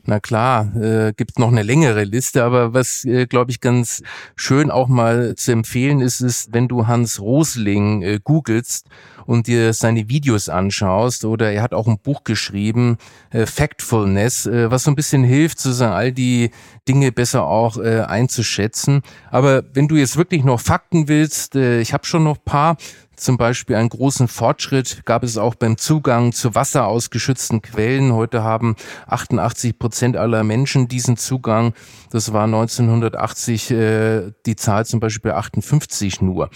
Na 0.10 0.20
klar, 0.20 0.76
äh, 0.76 1.14
gibt 1.16 1.38
noch 1.38 1.50
eine 1.50 1.62
längere 1.62 2.04
Liste, 2.04 2.44
aber 2.44 2.74
was, 2.74 3.06
äh, 3.06 3.28
glaube 3.28 3.52
ich, 3.52 3.62
ganz 3.62 4.02
schön 4.36 4.72
auch 4.72 4.88
mal 4.88 5.36
zu 5.36 5.52
empfehlen 5.52 6.02
ist, 6.02 6.22
ist, 6.22 6.52
wenn 6.52 6.68
du 6.68 6.88
Hans 6.88 7.20
Rosling 7.20 8.02
äh, 8.02 8.20
googelst 8.24 8.88
und 9.28 9.46
dir 9.46 9.72
seine 9.72 10.10
Videos 10.10 10.50
anschaust 10.50 11.26
oder 11.26 11.52
er 11.52 11.62
hat 11.62 11.76
auch 11.76 11.86
ein 11.86 12.00
Buch 12.00 12.24
geschrieben, 12.24 12.98
äh, 13.30 13.46
Factfulness, 13.46 14.48
äh, 14.48 14.72
was 14.72 14.82
so 14.82 14.90
ein 14.90 14.96
bisschen 14.96 15.24
hilft, 15.24 15.60
sozusagen 15.60 15.94
all 15.94 16.12
die 16.12 16.50
Dinge 16.88 17.12
besser 17.12 17.46
auch 17.46 17.78
äh, 17.78 18.02
einzuschätzen. 18.02 19.04
Aber 19.30 19.64
wenn 19.76 19.88
du 19.88 19.96
jetzt 19.96 20.18
wirklich 20.18 20.44
noch 20.44 20.60
Fakten 20.60 21.08
willst, 21.08 21.56
äh, 21.56 21.82
ich 21.82 21.94
habe 21.94 22.08
schon 22.08 22.24
noch 22.24 22.44
paar, 22.44 22.78
zum 23.20 23.38
Beispiel 23.38 23.76
einen 23.76 23.90
großen 23.90 24.28
Fortschritt 24.28 25.02
gab 25.06 25.24
es 25.24 25.38
auch 25.38 25.56
beim 25.56 25.78
Zugang 25.78 26.32
zu 26.32 26.56
Wasser 26.56 26.88
aus 26.88 27.10
geschützten 27.10 27.62
Quellen. 27.62 28.14
Heute 28.14 28.44
haben 28.44 28.76
88 29.08 29.78
Prozent 29.78 30.18
aller 30.18 30.44
Menschen 30.44 30.88
diesen 30.88 31.18
Zugang. 31.18 31.74
Das 32.12 32.34
war 32.34 32.46
1980 32.46 33.72
äh, 33.72 34.32
die 34.46 34.56
Zahl 34.56 34.86
zum 34.86 35.00
Beispiel 35.00 35.32
58 35.32 36.22
nur. 36.22 36.50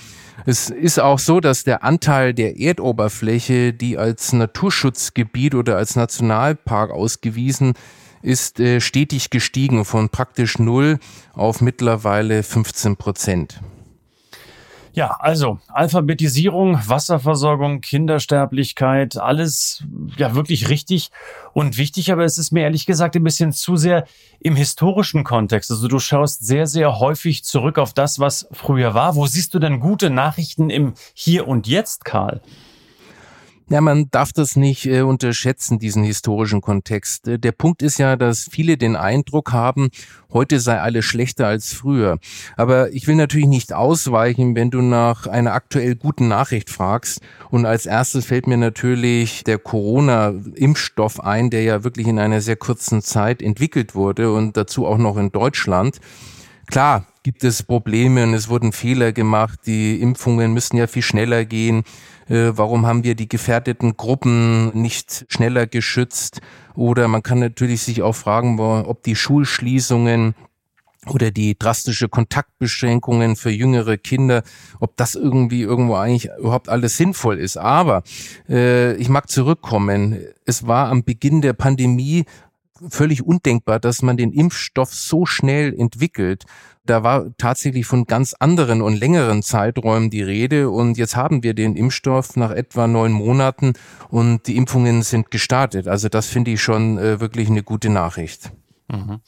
Es 0.46 0.70
ist 0.70 1.00
auch 1.00 1.20
so, 1.20 1.39
dass 1.39 1.63
der 1.63 1.84
Anteil 1.84 2.34
der 2.34 2.58
Erdoberfläche, 2.58 3.74
die 3.74 3.98
als 3.98 4.34
Naturschutzgebiet 4.34 5.55
oder 5.55 5.77
als 5.77 5.96
Nationalpark 5.96 6.91
ausgewiesen 6.91 7.74
ist 8.22 8.60
äh, 8.60 8.79
stetig 8.79 9.29
gestiegen 9.29 9.86
von 9.86 10.10
praktisch 10.10 10.58
null 10.58 10.98
auf 11.34 11.62
mittlerweile 11.62 12.41
15 12.41 12.96
Prozent. 12.96 13.60
Ja, 14.95 15.17
also 15.19 15.57
Alphabetisierung, 15.69 16.79
Wasserversorgung, 16.85 17.81
Kindersterblichkeit, 17.81 19.17
alles 19.17 19.83
ja 20.17 20.35
wirklich 20.35 20.69
richtig 20.69 21.09
und 21.53 21.79
wichtig, 21.79 22.12
aber 22.12 22.25
es 22.25 22.38
ist 22.38 22.51
mir 22.51 22.62
ehrlich 22.62 22.85
gesagt 22.85 23.15
ein 23.15 23.23
bisschen 23.23 23.53
zu 23.53 23.75
sehr 23.75 24.05
im 24.39 24.55
historischen 24.55 25.23
Kontext. 25.23 25.71
Also 25.71 25.88
du 25.88 25.97
schaust 25.97 26.45
sehr, 26.45 26.67
sehr 26.67 27.00
häufig 27.00 27.43
zurück 27.43 27.79
auf 27.79 27.93
das, 27.93 28.19
was 28.19 28.47
früher 28.51 28.93
war. 28.93 29.15
Wo 29.15 29.25
siehst 29.25 29.55
du 29.55 29.59
denn 29.59 29.79
gute 29.79 30.12
Nachrichten 30.12 30.69
im 30.69 30.93
Hier 31.15 31.47
und 31.47 31.65
Jetzt, 31.65 32.05
Karl? 32.05 32.41
Ja, 33.70 33.79
man 33.79 34.10
darf 34.12 34.34
das 34.34 34.58
nicht 34.58 34.86
äh, 34.86 35.01
unterschätzen, 35.01 35.79
diesen 35.79 36.03
historischen 36.03 36.60
Kontext. 36.60 37.27
Äh, 37.27 37.39
der 37.39 37.53
Punkt 37.53 37.82
ist 37.82 37.98
ja, 37.98 38.17
dass 38.17 38.50
viele 38.51 38.77
den 38.77 38.98
Eindruck 38.98 39.53
haben, 39.53 39.89
heute 40.34 40.60
sei 40.60 40.82
alles 40.82 41.05
schlechter 41.05 41.48
als 41.48 41.72
früher. 41.72 42.20
Aber 42.58 42.91
ich 42.91 43.08
will 43.08 43.15
natürlich 43.15 43.48
nicht 43.48 43.72
ausweichen, 43.72 44.55
wenn 44.55 44.70
du 44.70 44.82
nach 44.82 45.27
einer 45.27 45.53
aktuell 45.53 45.96
guten 45.96 46.27
Nachricht 46.27 46.70
fragst. 46.70 47.22
Und 47.51 47.65
als 47.65 47.86
erstes 47.86 48.25
fällt 48.25 48.48
mir 48.48 48.58
natürlich 48.58 49.46
der 49.46 49.60
Corona-Impfstoff 49.60 51.22
ein, 51.22 51.50
der 51.50 51.63
ja 51.63 51.84
wirklich 51.86 52.08
in 52.08 52.20
einer 52.20 52.41
sehr 52.41 52.58
kurzen 52.58 53.01
Zeit 53.01 53.41
entwickelt 53.41 53.96
wurde 53.96 54.34
und 54.34 54.58
dazu 54.58 54.86
auch 54.86 54.98
noch 54.98 55.15
in 55.15 55.32
Deutschland. 55.32 56.00
Klar, 56.67 57.05
gibt 57.24 57.43
es 57.43 57.63
Probleme 57.63 58.24
und 58.24 58.34
es 58.34 58.50
wurden 58.50 58.72
Fehler 58.72 59.12
gemacht. 59.12 59.62
Die 59.65 60.01
Impfungen 60.01 60.53
müssen 60.53 60.77
ja 60.77 60.88
viel 60.88 61.01
schneller 61.01 61.46
gehen. 61.46 61.84
Äh, 62.27 62.51
warum 62.55 62.86
haben 62.86 63.03
wir 63.03 63.15
die 63.15 63.29
gefährdeten 63.29 63.98
Gruppen 63.98 64.70
nicht 64.79 65.25
schneller 65.29 65.67
geschützt? 65.67 66.41
Oder 66.75 67.08
man 67.08 67.24
kann 67.24 67.39
natürlich 67.39 67.82
sich 67.82 68.01
auch 68.01 68.15
fragen, 68.15 68.60
ob 68.60 69.03
die 69.03 69.15
Schulschließungen 69.15 70.36
oder 71.08 71.32
die 71.32 71.58
drastische 71.58 72.08
Kontaktbeschränkungen 72.08 73.36
für 73.36 73.50
jüngere 73.50 73.98
Kinder, 73.98 74.43
ob 74.79 74.96
das 74.96 75.15
irgendwie 75.15 75.62
irgendwo 75.62 75.96
eigentlich 75.96 76.29
überhaupt 76.39 76.70
alles 76.70 76.98
sinnvoll 76.98 77.39
ist. 77.39 77.58
Aber 77.58 78.03
äh, 78.50 78.96
ich 78.96 79.10
mag 79.10 79.29
zurückkommen. 79.29 80.20
Es 80.46 80.65
war 80.65 80.89
am 80.89 81.03
Beginn 81.03 81.41
der 81.41 81.53
Pandemie 81.53 82.25
völlig 82.90 83.24
undenkbar, 83.24 83.80
dass 83.80 84.02
man 84.02 84.18
den 84.18 84.32
Impfstoff 84.32 84.94
so 84.94 85.25
schnell 85.25 85.74
entwickelt. 85.78 86.46
Da 86.86 87.04
war 87.04 87.28
tatsächlich 87.38 87.86
von 87.86 88.06
ganz 88.06 88.34
anderen 88.34 88.82
und 88.82 89.00
längeren 89.00 89.42
Zeiträumen 89.42 90.10
die 90.10 90.22
Rede 90.22 90.70
und 90.70 90.98
jetzt 90.98 91.16
haben 91.16 91.42
wir 91.44 91.54
den 91.54 91.75
Impfstoff 91.75 92.36
nach 92.36 92.52
etwa 92.52 92.88
neun 92.88 93.13
Monaten 93.13 93.74
und 94.10 94.48
die 94.48 94.58
Impfungen 94.58 95.02
sind 95.02 95.32
gestartet. 95.32 95.88
Also 95.88 96.10
das 96.10 96.28
finde 96.28 96.52
ich 96.52 96.62
schon 96.62 96.98
äh, 96.98 97.22
wirklich 97.22 97.50
eine 97.50 97.63
gute 97.63 97.90
Nachricht. 97.90 98.52
Mhm. 98.93 99.21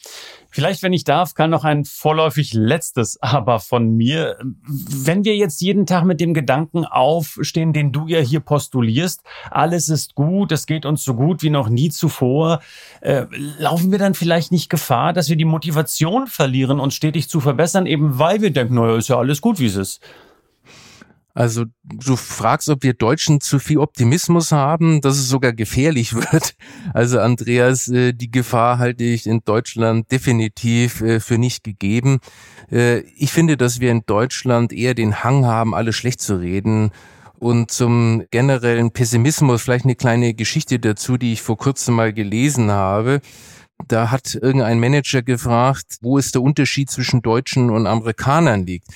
Vielleicht, 0.50 0.84
wenn 0.84 0.94
ich 0.94 1.04
darf, 1.04 1.34
kann 1.34 1.50
noch 1.50 1.64
ein 1.64 1.86
vorläufig 1.86 2.54
letztes 2.54 3.18
Aber 3.22 3.60
von 3.60 3.96
mir. 3.96 4.38
Wenn 4.42 5.26
wir 5.26 5.36
jetzt 5.36 5.62
jeden 5.62 5.86
Tag 5.86 6.06
mit 6.06 6.22
dem 6.22 6.34
Gedanken 6.34 6.86
aufstehen, 6.86 7.74
den 7.74 7.92
du 7.92 8.08
ja 8.08 8.20
hier 8.20 8.40
postulierst, 8.40 9.22
alles 9.50 9.90
ist 9.90 10.16
gut, 10.16 10.52
es 10.52 10.66
geht 10.66 10.86
uns 10.86 11.04
so 11.04 11.16
gut 11.16 11.42
wie 11.42 11.50
noch 11.50 11.70
nie 11.70 11.90
zuvor, 11.90 12.62
äh, 13.02 13.26
laufen 13.58 13.92
wir 13.92 14.00
dann 14.00 14.14
vielleicht 14.14 14.52
nicht 14.52 14.70
Gefahr, 14.70 15.14
dass 15.14 15.30
wir 15.30 15.36
die 15.36 15.46
Motivation 15.46 16.28
verlieren, 16.28 16.80
uns 16.80 16.94
stetig 16.94 17.28
zu 17.28 17.40
verbessern, 17.40 17.86
eben 17.86 18.20
weil 18.20 18.42
wir 18.42 18.52
denken, 18.52 18.76
naja, 18.76 18.96
ist 18.98 19.10
ja 19.10 19.18
alles 19.18 19.42
gut, 19.42 19.60
wie 19.60 19.66
es 19.66 19.76
ist. 19.76 20.02
Also 21.36 21.66
du 21.84 22.16
fragst, 22.16 22.70
ob 22.70 22.82
wir 22.84 22.94
Deutschen 22.94 23.42
zu 23.42 23.60
viel 23.60 23.80
Optimismus 23.80 24.54
haben, 24.54 25.02
dass 25.02 25.18
es 25.18 25.28
sogar 25.28 25.52
gefährlich 25.52 26.16
wird. 26.32 26.56
Also 26.94 27.20
Andreas, 27.20 27.90
äh, 27.90 28.14
die 28.14 28.32
Gefahr 28.32 28.80
halte 28.80 29.04
ich 29.04 29.28
in 29.28 29.42
Deutschland 29.44 30.10
definitiv 30.12 31.02
äh, 31.02 31.20
für 31.20 31.38
nicht 31.38 31.66
gegeben. 31.66 32.20
Äh, 32.72 33.00
ich 33.18 33.34
finde, 33.34 33.58
dass 33.58 33.82
wir 33.82 33.92
in 33.92 34.04
Deutschland 34.06 34.72
eher 34.72 34.94
den 34.94 35.26
Hang 35.26 35.46
haben, 35.46 35.76
alles 35.76 35.98
schlecht 35.98 36.22
zu 36.22 36.40
reden. 36.40 36.92
Und 37.38 37.70
zum 37.70 38.24
generellen 38.32 38.92
Pessimismus 38.92 39.62
vielleicht 39.62 39.84
eine 39.84 39.96
kleine 39.96 40.34
Geschichte 40.36 40.80
dazu, 40.80 41.18
die 41.18 41.34
ich 41.34 41.42
vor 41.42 41.58
kurzem 41.58 41.96
mal 41.96 42.14
gelesen 42.14 42.72
habe. 42.72 43.20
Da 43.90 44.10
hat 44.10 44.36
irgendein 44.36 44.80
Manager 44.80 45.22
gefragt, 45.22 45.98
wo 46.00 46.18
ist 46.18 46.34
der 46.34 46.42
Unterschied 46.42 46.90
zwischen 46.90 47.22
Deutschen 47.22 47.72
und 47.72 47.88
Amerikanern 47.88 48.66
liegt 48.66 48.88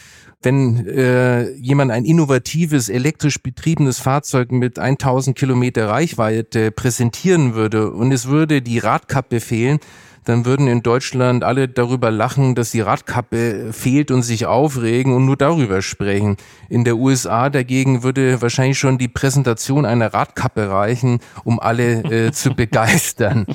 wenn 0.41 0.87
äh, 0.87 1.51
jemand 1.55 1.91
ein 1.91 2.05
innovatives, 2.05 2.87
elektrisch 2.89 3.41
betriebenes 3.41 3.99
Fahrzeug 3.99 4.51
mit 4.51 4.79
1000 4.79 5.37
Kilometer 5.37 5.89
Reichweite 5.89 6.71
präsentieren 6.71 7.55
würde 7.55 7.91
und 7.91 8.11
es 8.11 8.27
würde 8.27 8.61
die 8.61 8.79
Radkappe 8.79 9.41
fehlen, 9.41 9.79
dann 10.25 10.45
würden 10.45 10.67
in 10.67 10.83
Deutschland 10.83 11.43
alle 11.43 11.67
darüber 11.67 12.11
lachen, 12.11 12.55
dass 12.55 12.71
die 12.71 12.81
Radkappe 12.81 13.73
fehlt 13.73 14.11
und 14.11 14.23
sich 14.23 14.45
aufregen 14.45 15.13
und 15.13 15.25
nur 15.25 15.37
darüber 15.37 15.81
sprechen. 15.81 16.37
In 16.69 16.83
der 16.83 16.97
USA 16.97 17.49
dagegen 17.49 18.03
würde 18.03 18.41
wahrscheinlich 18.41 18.77
schon 18.77 18.97
die 18.97 19.07
Präsentation 19.07 19.85
einer 19.85 20.13
Radkappe 20.13 20.69
reichen, 20.69 21.19
um 21.43 21.59
alle 21.59 22.03
äh, 22.03 22.31
zu 22.31 22.53
begeistern. 22.55 23.45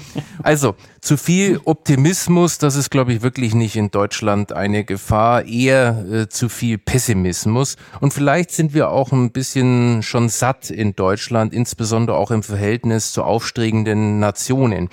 Also 0.43 0.75
zu 1.01 1.17
viel 1.17 1.61
Optimismus, 1.65 2.59
das 2.59 2.77
ist, 2.77 2.91
glaube 2.91 3.13
ich, 3.13 3.23
wirklich 3.23 3.55
nicht 3.55 3.77
in 3.77 3.91
Deutschland 3.91 4.53
eine 4.53 4.85
Gefahr, 4.85 5.45
eher 5.45 6.05
äh, 6.11 6.29
zu 6.29 6.49
viel 6.49 6.79
Pessimismus. 6.79 7.77
Und 8.01 8.15
vielleicht 8.15 8.51
sind 8.51 8.73
wir 8.73 8.91
auch 8.91 9.13
ein 9.13 9.31
bisschen 9.31 10.03
schon 10.03 10.29
satt 10.29 10.71
in 10.71 10.97
Deutschland, 10.97 11.53
insbesondere 11.53 12.17
auch 12.17 12.31
im 12.31 12.43
Verhältnis 12.43 13.13
zu 13.13 13.23
aufstrebenden 13.23 14.19
Nationen 14.19 14.89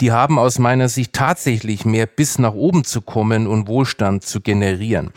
die 0.00 0.12
haben 0.12 0.38
aus 0.38 0.58
meiner 0.58 0.88
Sicht 0.88 1.12
tatsächlich 1.12 1.84
mehr 1.84 2.06
bis 2.06 2.38
nach 2.38 2.54
oben 2.54 2.84
zu 2.84 3.00
kommen 3.00 3.46
und 3.46 3.68
Wohlstand 3.68 4.24
zu 4.24 4.40
generieren. 4.40 5.12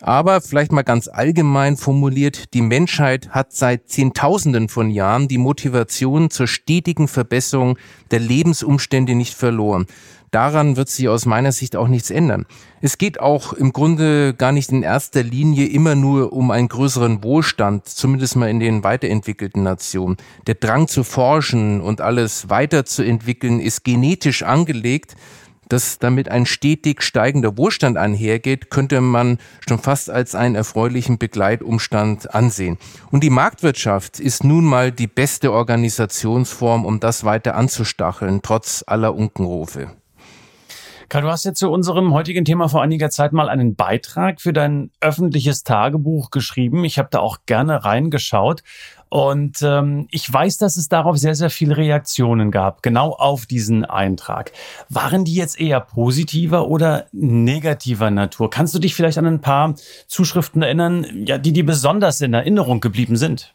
Aber 0.00 0.40
vielleicht 0.40 0.70
mal 0.70 0.82
ganz 0.82 1.08
allgemein 1.08 1.76
formuliert, 1.76 2.54
die 2.54 2.62
Menschheit 2.62 3.30
hat 3.30 3.52
seit 3.52 3.88
Zehntausenden 3.88 4.68
von 4.68 4.90
Jahren 4.90 5.26
die 5.26 5.38
Motivation 5.38 6.30
zur 6.30 6.46
stetigen 6.46 7.08
Verbesserung 7.08 7.78
der 8.12 8.20
Lebensumstände 8.20 9.16
nicht 9.16 9.34
verloren. 9.34 9.86
Daran 10.30 10.76
wird 10.76 10.90
sich 10.90 11.08
aus 11.08 11.24
meiner 11.24 11.52
Sicht 11.52 11.74
auch 11.74 11.88
nichts 11.88 12.10
ändern. 12.10 12.44
Es 12.80 12.98
geht 12.98 13.18
auch 13.18 13.54
im 13.54 13.72
Grunde 13.72 14.34
gar 14.34 14.52
nicht 14.52 14.70
in 14.70 14.82
erster 14.82 15.22
Linie 15.22 15.66
immer 15.66 15.94
nur 15.94 16.32
um 16.32 16.50
einen 16.50 16.68
größeren 16.68 17.22
Wohlstand, 17.24 17.88
zumindest 17.88 18.36
mal 18.36 18.50
in 18.50 18.60
den 18.60 18.84
weiterentwickelten 18.84 19.62
Nationen. 19.62 20.16
Der 20.46 20.54
Drang 20.54 20.86
zu 20.86 21.02
forschen 21.02 21.80
und 21.80 22.00
alles 22.00 22.50
weiterzuentwickeln 22.50 23.60
ist 23.60 23.84
genetisch 23.84 24.42
angelegt. 24.42 25.16
Dass 25.68 25.98
damit 25.98 26.30
ein 26.30 26.46
stetig 26.46 27.02
steigender 27.02 27.58
Wohlstand 27.58 27.98
einhergeht, 27.98 28.70
könnte 28.70 29.02
man 29.02 29.38
schon 29.66 29.78
fast 29.78 30.08
als 30.08 30.34
einen 30.34 30.54
erfreulichen 30.54 31.18
Begleitumstand 31.18 32.34
ansehen. 32.34 32.78
Und 33.10 33.22
die 33.22 33.28
Marktwirtschaft 33.28 34.18
ist 34.18 34.44
nun 34.44 34.64
mal 34.64 34.92
die 34.92 35.06
beste 35.06 35.52
Organisationsform, 35.52 36.86
um 36.86 37.00
das 37.00 37.24
weiter 37.24 37.54
anzustacheln, 37.54 38.40
trotz 38.42 38.82
aller 38.86 39.14
Unkenrufe. 39.14 39.90
Karl, 41.08 41.22
du 41.22 41.28
hast 41.28 41.44
jetzt 41.46 41.60
zu 41.60 41.70
unserem 41.70 42.12
heutigen 42.12 42.44
Thema 42.44 42.68
vor 42.68 42.82
einiger 42.82 43.08
Zeit 43.08 43.32
mal 43.32 43.48
einen 43.48 43.76
Beitrag 43.76 44.42
für 44.42 44.52
dein 44.52 44.90
öffentliches 45.00 45.64
Tagebuch 45.64 46.30
geschrieben. 46.30 46.84
Ich 46.84 46.98
habe 46.98 47.08
da 47.10 47.20
auch 47.20 47.38
gerne 47.46 47.82
reingeschaut. 47.82 48.62
Und 49.08 49.62
ähm, 49.62 50.06
ich 50.10 50.30
weiß, 50.30 50.58
dass 50.58 50.76
es 50.76 50.90
darauf 50.90 51.16
sehr, 51.16 51.34
sehr 51.34 51.48
viele 51.48 51.78
Reaktionen 51.78 52.50
gab, 52.50 52.82
genau 52.82 53.12
auf 53.12 53.46
diesen 53.46 53.86
Eintrag. 53.86 54.52
Waren 54.90 55.24
die 55.24 55.34
jetzt 55.34 55.58
eher 55.58 55.80
positiver 55.80 56.68
oder 56.68 57.06
negativer 57.12 58.10
Natur? 58.10 58.50
Kannst 58.50 58.74
du 58.74 58.78
dich 58.78 58.94
vielleicht 58.94 59.16
an 59.16 59.24
ein 59.24 59.40
paar 59.40 59.76
Zuschriften 60.08 60.60
erinnern, 60.60 61.06
ja, 61.24 61.38
die 61.38 61.54
dir 61.54 61.64
besonders 61.64 62.20
in 62.20 62.34
Erinnerung 62.34 62.80
geblieben 62.80 63.16
sind? 63.16 63.54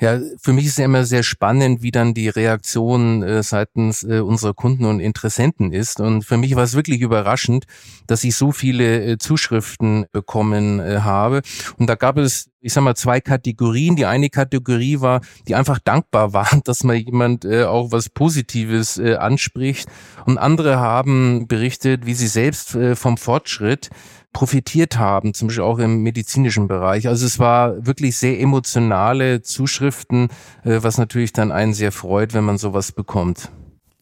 Ja, 0.00 0.18
für 0.40 0.52
mich 0.52 0.66
ist 0.66 0.78
ja 0.78 0.86
immer 0.86 1.04
sehr 1.04 1.22
spannend, 1.22 1.82
wie 1.82 1.92
dann 1.92 2.14
die 2.14 2.28
Reaktion 2.28 3.22
äh, 3.22 3.42
seitens 3.44 4.02
äh, 4.02 4.18
unserer 4.20 4.52
Kunden 4.52 4.86
und 4.86 4.98
Interessenten 4.98 5.72
ist. 5.72 6.00
Und 6.00 6.24
für 6.24 6.36
mich 6.36 6.56
war 6.56 6.64
es 6.64 6.74
wirklich 6.74 7.00
überraschend, 7.00 7.66
dass 8.08 8.24
ich 8.24 8.34
so 8.34 8.50
viele 8.50 9.04
äh, 9.04 9.18
Zuschriften 9.18 10.06
bekommen 10.10 10.80
äh, 10.80 11.00
habe. 11.00 11.42
Und 11.78 11.88
da 11.88 11.94
gab 11.94 12.18
es, 12.18 12.50
ich 12.64 12.72
sag 12.72 12.82
mal, 12.82 12.96
zwei 12.96 13.20
Kategorien. 13.20 13.94
Die 13.94 14.06
eine 14.06 14.30
Kategorie 14.30 15.00
war, 15.00 15.20
die 15.46 15.54
einfach 15.54 15.78
dankbar 15.78 16.32
waren, 16.32 16.62
dass 16.64 16.82
mal 16.82 16.96
jemand 16.96 17.44
äh, 17.44 17.64
auch 17.64 17.92
was 17.92 18.08
Positives 18.08 18.98
äh, 18.98 19.16
anspricht. 19.16 19.88
Und 20.24 20.38
andere 20.38 20.78
haben 20.78 21.46
berichtet, 21.46 22.06
wie 22.06 22.14
sie 22.14 22.26
selbst 22.26 22.74
äh, 22.74 22.96
vom 22.96 23.18
Fortschritt 23.18 23.90
profitiert 24.32 24.98
haben, 24.98 25.34
zum 25.34 25.48
Beispiel 25.48 25.62
auch 25.62 25.78
im 25.78 26.02
medizinischen 26.02 26.66
Bereich. 26.66 27.06
Also 27.06 27.26
es 27.26 27.38
war 27.38 27.86
wirklich 27.86 28.16
sehr 28.16 28.40
emotionale 28.40 29.42
Zuschriften, 29.42 30.28
äh, 30.64 30.78
was 30.82 30.96
natürlich 30.96 31.32
dann 31.34 31.52
einen 31.52 31.74
sehr 31.74 31.92
freut, 31.92 32.32
wenn 32.32 32.44
man 32.44 32.56
sowas 32.56 32.92
bekommt. 32.92 33.50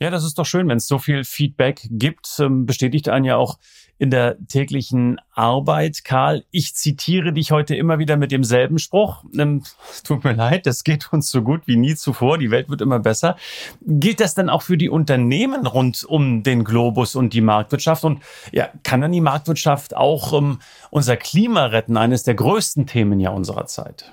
Ja, 0.00 0.10
das 0.10 0.24
ist 0.24 0.38
doch 0.38 0.46
schön, 0.46 0.68
wenn 0.68 0.78
es 0.78 0.86
so 0.86 0.98
viel 0.98 1.22
Feedback 1.24 1.86
gibt, 1.90 2.28
ähm, 2.40 2.64
bestätigt 2.66 3.08
einen 3.08 3.24
ja 3.24 3.36
auch 3.36 3.58
in 4.02 4.10
der 4.10 4.36
täglichen 4.48 5.20
Arbeit. 5.32 6.02
Karl, 6.02 6.42
ich 6.50 6.74
zitiere 6.74 7.32
dich 7.32 7.52
heute 7.52 7.76
immer 7.76 8.00
wieder 8.00 8.16
mit 8.16 8.32
demselben 8.32 8.80
Spruch. 8.80 9.22
Ähm, 9.38 9.62
tut 10.02 10.24
mir 10.24 10.32
leid, 10.32 10.66
das 10.66 10.82
geht 10.82 11.12
uns 11.12 11.30
so 11.30 11.40
gut 11.40 11.68
wie 11.68 11.76
nie 11.76 11.94
zuvor. 11.94 12.36
Die 12.36 12.50
Welt 12.50 12.68
wird 12.68 12.80
immer 12.80 12.98
besser. 12.98 13.36
Gilt 13.80 14.18
das 14.18 14.34
dann 14.34 14.48
auch 14.48 14.62
für 14.62 14.76
die 14.76 14.88
Unternehmen 14.88 15.68
rund 15.68 16.02
um 16.02 16.42
den 16.42 16.64
Globus 16.64 17.14
und 17.14 17.32
die 17.32 17.42
Marktwirtschaft? 17.42 18.02
Und 18.02 18.24
ja, 18.50 18.70
kann 18.82 19.02
dann 19.02 19.12
die 19.12 19.20
Marktwirtschaft 19.20 19.94
auch 19.94 20.32
ähm, 20.32 20.58
unser 20.90 21.16
Klima 21.16 21.66
retten? 21.66 21.96
Eines 21.96 22.24
der 22.24 22.34
größten 22.34 22.88
Themen 22.88 23.20
ja 23.20 23.30
unserer 23.30 23.66
Zeit. 23.66 24.12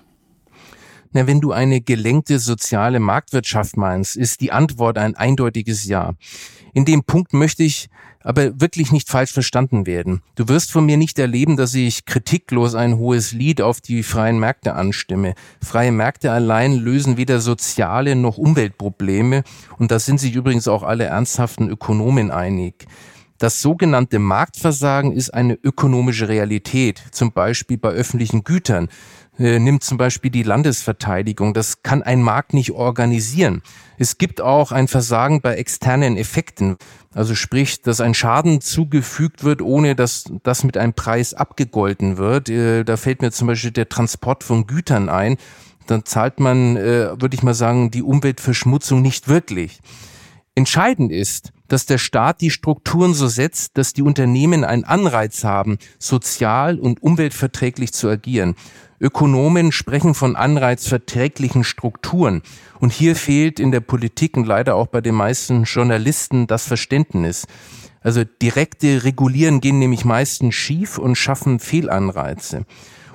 Na, 1.13 1.25
wenn 1.25 1.41
du 1.41 1.51
eine 1.51 1.81
gelenkte 1.81 2.37
soziale 2.37 2.99
Marktwirtschaft 2.99 3.75
meinst, 3.75 4.15
ist 4.15 4.39
die 4.41 4.51
Antwort 4.51 4.99
ein 4.99 5.15
eindeutiges 5.15 5.85
Ja. 5.85 6.13
In 6.75 6.85
dem 6.85 7.03
Punkt 7.03 7.33
möchte 7.33 7.63
ich 7.63 7.89
aber 8.23 8.59
wirklich 8.59 8.91
nicht 8.91 9.09
falsch 9.09 9.31
verstanden 9.31 9.85
werden. 9.85 10.21
Du 10.35 10.47
wirst 10.47 10.71
von 10.71 10.85
mir 10.85 10.97
nicht 10.97 11.19
erleben, 11.19 11.57
dass 11.57 11.73
ich 11.73 12.05
kritiklos 12.05 12.75
ein 12.75 12.97
hohes 12.97 13.31
Lied 13.31 13.61
auf 13.61 13.81
die 13.81 14.03
freien 14.03 14.39
Märkte 14.39 14.73
anstimme. 14.73 15.35
Freie 15.61 15.91
Märkte 15.91 16.31
allein 16.31 16.73
lösen 16.73 17.17
weder 17.17 17.39
soziale 17.39 18.15
noch 18.15 18.37
Umweltprobleme 18.37 19.43
und 19.77 19.91
da 19.91 19.99
sind 19.99 20.19
sich 20.19 20.35
übrigens 20.35 20.67
auch 20.67 20.83
alle 20.83 21.05
ernsthaften 21.05 21.69
Ökonomen 21.69 22.31
einig. 22.31 22.87
Das 23.39 23.61
sogenannte 23.61 24.19
Marktversagen 24.19 25.13
ist 25.13 25.33
eine 25.33 25.57
ökonomische 25.63 26.27
Realität, 26.27 27.01
zum 27.11 27.31
Beispiel 27.31 27.77
bei 27.77 27.87
öffentlichen 27.87 28.43
Gütern. 28.43 28.89
Äh, 29.39 29.57
nimmt 29.59 29.83
zum 29.83 29.97
Beispiel 29.97 30.31
die 30.31 30.43
Landesverteidigung. 30.43 31.53
Das 31.53 31.81
kann 31.81 32.03
ein 32.03 32.21
Markt 32.21 32.53
nicht 32.53 32.71
organisieren. 32.71 33.61
Es 33.97 34.17
gibt 34.17 34.41
auch 34.41 34.73
ein 34.73 34.89
Versagen 34.89 35.39
bei 35.39 35.55
externen 35.55 36.17
Effekten. 36.17 36.75
Also 37.13 37.35
sprich, 37.35 37.81
dass 37.81 38.01
ein 38.01 38.13
Schaden 38.13 38.59
zugefügt 38.59 39.45
wird, 39.45 39.61
ohne 39.61 39.95
dass 39.95 40.25
das 40.43 40.65
mit 40.65 40.75
einem 40.75 40.93
Preis 40.93 41.33
abgegolten 41.33 42.17
wird. 42.17 42.49
Äh, 42.49 42.83
da 42.83 42.97
fällt 42.97 43.21
mir 43.21 43.31
zum 43.31 43.47
Beispiel 43.47 43.71
der 43.71 43.87
Transport 43.87 44.43
von 44.43 44.67
Gütern 44.67 45.07
ein. 45.07 45.37
Dann 45.87 46.03
zahlt 46.03 46.41
man, 46.41 46.75
äh, 46.75 47.09
würde 47.19 47.33
ich 47.33 47.41
mal 47.41 47.53
sagen, 47.53 47.91
die 47.91 48.03
Umweltverschmutzung 48.03 49.01
nicht 49.01 49.29
wirklich. 49.29 49.79
Entscheidend 50.53 51.13
ist, 51.13 51.53
dass 51.69 51.85
der 51.85 51.97
Staat 51.97 52.41
die 52.41 52.51
Strukturen 52.51 53.13
so 53.13 53.27
setzt, 53.27 53.77
dass 53.77 53.93
die 53.93 54.01
Unternehmen 54.01 54.63
einen 54.63 54.83
Anreiz 54.83 55.43
haben, 55.43 55.77
sozial 55.97 56.79
und 56.79 57.01
umweltverträglich 57.01 57.93
zu 57.93 58.09
agieren. 58.09 58.55
Ökonomen 58.99 59.71
sprechen 59.71 60.13
von 60.13 60.35
anreizverträglichen 60.35 61.63
Strukturen. 61.63 62.41
Und 62.79 62.91
hier 62.91 63.15
fehlt 63.15 63.59
in 63.59 63.71
der 63.71 63.79
Politik 63.79 64.35
und 64.35 64.45
leider 64.45 64.75
auch 64.75 64.87
bei 64.87 64.99
den 64.99 65.15
meisten 65.15 65.63
Journalisten 65.63 66.47
das 66.47 66.65
Verständnis. 66.65 67.47
Also 68.01 68.23
direkte 68.23 69.03
Regulieren 69.03 69.61
gehen 69.61 69.79
nämlich 69.79 70.03
meistens 70.03 70.55
schief 70.55 70.97
und 70.97 71.15
schaffen 71.15 71.59
Fehlanreize. 71.59 72.65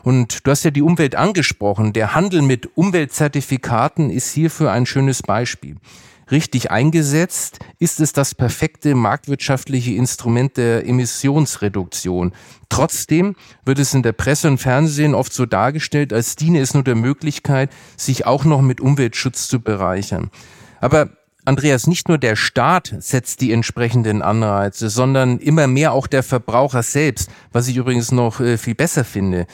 Und 0.03 0.47
du 0.47 0.51
hast 0.51 0.65
ja 0.65 0.71
die 0.71 0.83
Umwelt 0.83 1.17
angesprochen. 1.17 1.95
Der 1.95 2.15
Handel 2.15 2.43
mit 2.43 2.77
Umweltzertifikaten 2.77 4.11
ist 4.11 4.33
hierfür 4.33 4.71
ein 4.71 4.87
schönes 4.87 5.23
Beispiel 5.23 5.77
richtig 6.31 6.71
eingesetzt, 6.71 7.59
ist 7.79 8.01
es 8.01 8.13
das 8.13 8.35
perfekte 8.35 8.95
marktwirtschaftliche 8.95 9.93
Instrument 9.93 10.57
der 10.57 10.87
Emissionsreduktion. 10.87 12.33
Trotzdem 12.69 13.37
wird 13.65 13.79
es 13.79 13.95
in 13.95 14.03
der 14.03 14.13
Presse 14.13 14.49
und 14.49 14.59
Fernsehen 14.59 15.15
oft 15.15 15.33
so 15.33 15.47
dargestellt, 15.47 16.13
als 16.13 16.37
diene 16.37 16.61
es 16.61 16.75
nur 16.75 16.85
der 16.85 16.97
Möglichkeit, 16.97 17.71
sich 17.97 18.27
auch 18.27 18.45
noch 18.45 18.63
mit 18.63 18.81
Umweltschutz 18.81 19.49
zu 19.49 19.61
bereichern. 19.61 20.31
Aber 20.81 21.11
Andreas, 21.47 21.87
nicht 21.87 22.09
nur 22.09 22.17
der 22.17 22.37
Staat 22.37 22.95
setzt 22.99 23.43
die 23.43 23.53
entsprechenden 23.53 24.23
Anreize, 24.23 24.89
sondern 24.89 25.39
immer 25.39 25.67
mehr 25.67 25.93
auch 25.93 26.07
der 26.07 26.23
Verbraucher 26.23 26.83
selbst, 26.83 27.31
was 27.53 27.69
ich 27.69 27.77
übrigens 27.77 28.13
noch 28.13 28.41
äh, 28.41 28.57
viel 28.57 28.75
besser 28.75 29.05
finde. 29.05 29.47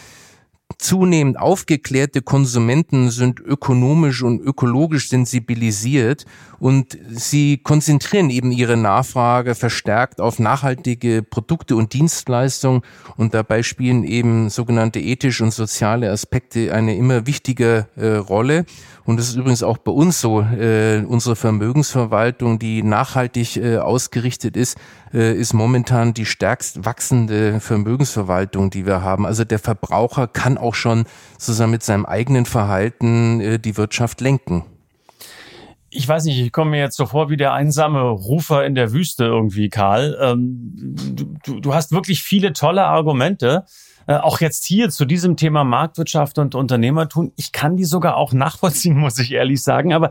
Zunehmend 0.78 1.38
aufgeklärte 1.38 2.22
Konsumenten 2.22 3.10
sind 3.10 3.40
ökonomisch 3.40 4.22
und 4.22 4.40
ökologisch 4.40 5.08
sensibilisiert 5.08 6.26
und 6.60 6.98
sie 7.10 7.58
konzentrieren 7.58 8.30
eben 8.30 8.52
ihre 8.52 8.76
Nachfrage 8.76 9.54
verstärkt 9.54 10.20
auf 10.20 10.38
nachhaltige 10.38 11.22
Produkte 11.22 11.74
und 11.74 11.94
Dienstleistungen 11.94 12.82
und 13.16 13.34
dabei 13.34 13.62
spielen 13.62 14.04
eben 14.04 14.50
sogenannte 14.50 15.00
ethische 15.00 15.42
und 15.42 15.52
soziale 15.52 16.10
Aspekte 16.10 16.72
eine 16.74 16.94
immer 16.96 17.26
wichtige 17.26 17.88
äh, 17.96 18.16
Rolle. 18.16 18.66
Und 19.06 19.18
das 19.18 19.28
ist 19.28 19.36
übrigens 19.36 19.62
auch 19.62 19.78
bei 19.78 19.90
uns 19.90 20.20
so. 20.20 20.42
Äh, 20.42 21.02
unsere 21.06 21.34
Vermögensverwaltung, 21.34 22.58
die 22.58 22.82
nachhaltig 22.82 23.56
äh, 23.56 23.78
ausgerichtet 23.78 24.56
ist, 24.56 24.76
äh, 25.14 25.34
ist 25.34 25.54
momentan 25.54 26.12
die 26.12 26.26
stärkst 26.26 26.84
wachsende 26.84 27.58
Vermögensverwaltung, 27.60 28.70
die 28.70 28.84
wir 28.84 29.02
haben. 29.02 29.26
Also 29.26 29.44
der 29.44 29.58
Verbraucher 29.58 30.28
kann 30.28 30.58
auch 30.58 30.74
schon 30.74 31.06
zusammen 31.38 31.72
mit 31.72 31.82
seinem 31.82 32.04
eigenen 32.04 32.44
Verhalten 32.44 33.40
äh, 33.40 33.58
die 33.58 33.78
Wirtschaft 33.78 34.20
lenken. 34.20 34.64
Ich 35.90 36.06
weiß 36.06 36.24
nicht, 36.24 36.38
ich 36.38 36.52
komme 36.52 36.72
mir 36.72 36.78
jetzt 36.78 36.96
so 36.96 37.06
vor 37.06 37.30
wie 37.30 37.36
der 37.36 37.52
einsame 37.52 38.02
Rufer 38.02 38.64
in 38.64 38.74
der 38.74 38.92
Wüste 38.92 39.24
irgendwie, 39.24 39.68
Karl. 39.68 40.16
Ähm, 40.20 40.72
du, 41.44 41.60
du 41.60 41.74
hast 41.74 41.92
wirklich 41.92 42.22
viele 42.22 42.52
tolle 42.52 42.84
Argumente. 42.84 43.64
Äh, 44.06 44.14
auch 44.14 44.40
jetzt 44.40 44.64
hier 44.64 44.90
zu 44.90 45.04
diesem 45.04 45.36
Thema 45.36 45.64
Marktwirtschaft 45.64 46.38
und 46.38 46.54
Unternehmertum, 46.54 47.32
ich 47.36 47.52
kann 47.52 47.76
die 47.76 47.84
sogar 47.84 48.16
auch 48.16 48.32
nachvollziehen, 48.32 48.96
muss 48.98 49.18
ich 49.18 49.32
ehrlich 49.32 49.62
sagen. 49.62 49.92
Aber 49.92 50.10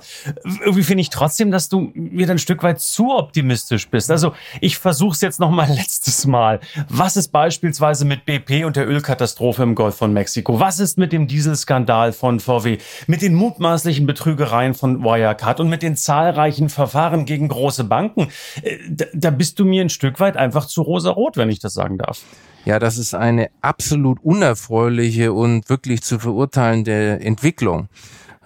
irgendwie 0.63 0.83
finde 0.83 1.01
ich 1.01 1.09
trotzdem, 1.09 1.51
dass 1.51 1.69
du 1.69 1.91
wieder 1.93 2.31
ein 2.31 2.39
Stück 2.39 2.63
weit 2.63 2.79
zu 2.79 3.15
optimistisch 3.15 3.89
bist. 3.89 4.11
Also 4.11 4.33
ich 4.61 4.77
versuche 4.77 5.13
es 5.13 5.21
jetzt 5.21 5.39
noch 5.39 5.51
mal 5.51 5.67
letztes 5.73 6.25
Mal. 6.25 6.59
Was 6.87 7.17
ist 7.17 7.31
beispielsweise 7.31 8.05
mit 8.05 8.25
BP 8.25 8.65
und 8.65 8.75
der 8.75 8.87
Ölkatastrophe 8.87 9.63
im 9.63 9.75
Golf 9.75 9.95
von 9.95 10.13
Mexiko? 10.13 10.59
Was 10.59 10.79
ist 10.79 10.97
mit 10.97 11.11
dem 11.11 11.27
Dieselskandal 11.27 12.13
von 12.13 12.39
VW? 12.39 12.77
Mit 13.07 13.21
den 13.21 13.35
mutmaßlichen 13.35 14.05
Betrügereien 14.05 14.73
von 14.73 15.03
Wirecard 15.03 15.59
und 15.59 15.69
mit 15.69 15.81
den 15.81 15.95
zahlreichen 15.95 16.69
Verfahren 16.69 17.25
gegen 17.25 17.47
große 17.47 17.83
Banken? 17.83 18.29
Äh, 18.61 18.77
da, 18.89 19.05
da 19.13 19.29
bist 19.31 19.59
du 19.59 19.65
mir 19.65 19.81
ein 19.81 19.89
Stück 19.89 20.19
weit 20.19 20.37
einfach 20.37 20.65
zu 20.65 20.81
rosarot, 20.81 21.37
wenn 21.37 21.49
ich 21.49 21.59
das 21.59 21.73
sagen 21.73 21.97
darf. 21.97 22.21
Ja, 22.65 22.79
das 22.79 22.97
ist 22.97 23.13
eine 23.13 23.49
absolut 23.61 24.19
unerfreuliche 24.23 25.33
und 25.33 25.69
wirklich 25.69 26.01
zu 26.01 26.19
verurteilende 26.19 27.19
Entwicklung. 27.21 27.89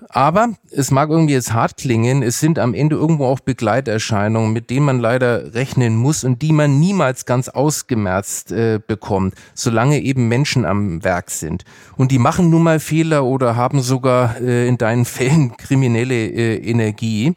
Aber 0.09 0.49
es 0.69 0.91
mag 0.91 1.09
irgendwie 1.09 1.33
jetzt 1.33 1.53
hart 1.53 1.77
klingen, 1.77 2.21
es 2.21 2.39
sind 2.39 2.59
am 2.59 2.75
Ende 2.75 2.95
irgendwo 2.95 3.25
auch 3.25 3.39
Begleiterscheinungen, 3.39 4.53
mit 4.53 4.69
denen 4.69 4.85
man 4.85 4.99
leider 4.99 5.55
rechnen 5.55 5.95
muss 5.95 6.23
und 6.23 6.43
die 6.43 6.51
man 6.51 6.79
niemals 6.79 7.25
ganz 7.25 7.49
ausgemerzt 7.49 8.51
äh, 8.51 8.79
bekommt, 8.85 9.33
solange 9.55 9.99
eben 10.01 10.27
Menschen 10.27 10.65
am 10.65 11.03
Werk 11.03 11.31
sind. 11.31 11.65
Und 11.97 12.11
die 12.11 12.19
machen 12.19 12.51
nun 12.51 12.61
mal 12.61 12.79
Fehler 12.79 13.25
oder 13.25 13.55
haben 13.55 13.81
sogar 13.81 14.39
äh, 14.39 14.67
in 14.67 14.77
deinen 14.77 15.05
Fällen 15.05 15.57
kriminelle 15.57 16.27
äh, 16.27 16.57
Energie. 16.57 17.33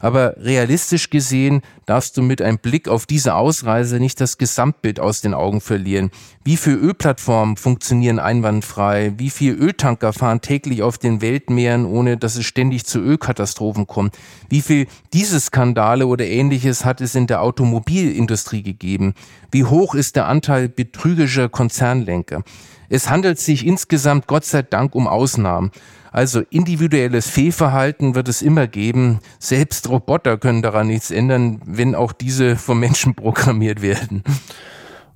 Aber 0.00 0.36
realistisch 0.38 1.10
gesehen 1.10 1.62
darfst 1.86 2.16
du 2.16 2.22
mit 2.22 2.40
einem 2.40 2.58
Blick 2.58 2.88
auf 2.88 3.06
diese 3.06 3.34
Ausreise 3.34 3.98
nicht 3.98 4.20
das 4.20 4.38
Gesamtbild 4.38 5.00
aus 5.00 5.20
den 5.20 5.34
Augen 5.34 5.60
verlieren. 5.60 6.10
Wie 6.44 6.56
viele 6.56 6.76
Ölplattformen 6.76 7.56
funktionieren 7.56 8.18
einwandfrei? 8.18 9.12
Wie 9.16 9.30
viele 9.30 9.54
Öltanker 9.54 10.12
fahren 10.12 10.40
täglich 10.40 10.82
auf 10.82 10.98
den 10.98 11.20
Weltmeeren, 11.20 11.84
ohne 11.84 12.16
dass 12.16 12.36
es 12.36 12.46
ständig 12.46 12.84
zu 12.86 13.00
Ölkatastrophen 13.00 13.86
kommt? 13.86 14.16
Wie 14.48 14.62
viel 14.62 14.86
diese 15.12 15.40
Skandale 15.40 16.06
oder 16.06 16.26
ähnliches 16.26 16.84
hat 16.84 17.00
es 17.00 17.14
in 17.14 17.26
der 17.26 17.42
Automobilindustrie 17.42 18.62
gegeben? 18.62 19.14
Wie 19.50 19.64
hoch 19.64 19.94
ist 19.94 20.16
der 20.16 20.26
Anteil 20.26 20.68
betrügerischer 20.68 21.48
Konzernlenker? 21.48 22.42
Es 22.88 23.10
handelt 23.10 23.38
sich 23.38 23.66
insgesamt 23.66 24.26
Gott 24.26 24.44
sei 24.44 24.62
Dank 24.62 24.94
um 24.94 25.06
Ausnahmen. 25.06 25.70
Also 26.12 26.42
individuelles 26.50 27.28
Fehlverhalten 27.28 28.14
wird 28.14 28.28
es 28.28 28.42
immer 28.42 28.66
geben. 28.66 29.20
Selbst 29.38 29.88
Roboter 29.88 30.38
können 30.38 30.62
daran 30.62 30.86
nichts 30.88 31.10
ändern, 31.10 31.60
wenn 31.64 31.94
auch 31.94 32.12
diese 32.12 32.56
vom 32.56 32.80
Menschen 32.80 33.14
programmiert 33.14 33.82
werden. 33.82 34.22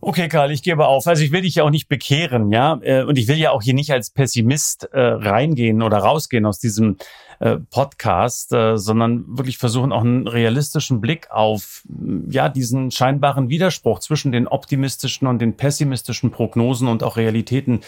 Okay, 0.04 0.26
Karl, 0.26 0.50
ich 0.50 0.64
gebe 0.64 0.88
auf. 0.88 1.06
Also 1.06 1.22
ich 1.22 1.30
will 1.30 1.42
dich 1.42 1.54
ja 1.54 1.62
auch 1.62 1.70
nicht 1.70 1.88
bekehren, 1.88 2.50
ja, 2.50 2.80
äh, 2.82 3.04
und 3.04 3.18
ich 3.18 3.28
will 3.28 3.36
ja 3.36 3.52
auch 3.52 3.62
hier 3.62 3.74
nicht 3.74 3.92
als 3.92 4.10
Pessimist 4.10 4.88
äh, 4.92 5.00
reingehen 5.00 5.80
oder 5.80 5.98
rausgehen 5.98 6.44
aus 6.44 6.58
diesem 6.58 6.96
äh, 7.42 7.56
Podcast, 7.56 8.52
äh, 8.52 8.78
sondern 8.78 9.24
wirklich 9.36 9.58
versuchen 9.58 9.90
auch 9.90 10.02
einen 10.02 10.28
realistischen 10.28 11.00
Blick 11.00 11.28
auf 11.32 11.82
ja 12.30 12.48
diesen 12.48 12.92
scheinbaren 12.92 13.48
Widerspruch 13.48 13.98
zwischen 13.98 14.30
den 14.30 14.46
optimistischen 14.46 15.26
und 15.26 15.40
den 15.40 15.56
pessimistischen 15.56 16.30
Prognosen 16.30 16.86
und 16.86 17.02
auch 17.02 17.16
Realitäten 17.16 17.80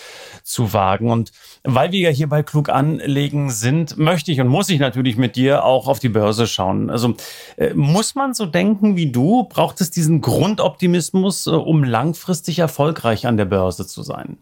zu 0.43 0.73
wagen. 0.73 1.09
Und 1.09 1.31
weil 1.63 1.93
wir 1.93 2.01
ja 2.01 2.11
hier 2.11 2.29
bei 2.29 2.43
Klug 2.43 2.69
anlegen 2.69 3.49
sind, 3.51 3.97
möchte 3.97 4.33
ich 4.33 4.41
und 4.41 4.49
muss 4.49 4.71
ich 4.71 4.81
natürlich 4.81 5.17
mit 5.17 5.37
dir 5.37 5.65
auch 5.65 5.87
auf 5.87 6.01
die 6.01 6.09
Börse 6.09 6.49
schauen. 6.49 6.91
Also 6.91 7.15
äh, 7.57 7.75
muss 7.75 8.17
man 8.17 8.35
so 8.35 8.47
denken 8.47 8.97
wie 8.97 9.13
du? 9.13 9.45
Braucht 9.45 9.81
es 9.81 9.93
diesen 9.93 10.21
Grundoptimismus, 10.21 11.47
um 11.47 11.85
langfristig 11.85 12.59
erfolgreich 12.59 13.29
an 13.29 13.37
der 13.37 13.45
Börse 13.45 13.87
zu 13.87 14.03
sein? 14.03 14.37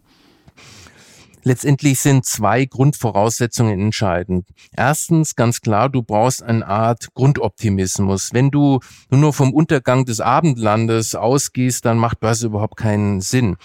Letztendlich 1.43 1.99
sind 1.99 2.25
zwei 2.25 2.65
Grundvoraussetzungen 2.65 3.79
entscheidend. 3.79 4.47
Erstens, 4.75 5.35
ganz 5.35 5.59
klar, 5.59 5.89
du 5.89 6.01
brauchst 6.01 6.41
eine 6.41 6.65
Art 6.65 7.13
Grundoptimismus. 7.13 8.29
Wenn 8.31 8.49
du 8.49 8.79
nur 9.09 9.33
vom 9.33 9.53
Untergang 9.53 10.05
des 10.05 10.21
Abendlandes 10.21 11.15
ausgehst, 11.15 11.85
dann 11.85 11.97
macht 11.97 12.21
Börse 12.21 12.47
überhaupt 12.47 12.77
keinen 12.77 13.19
Sinn. 13.19 13.57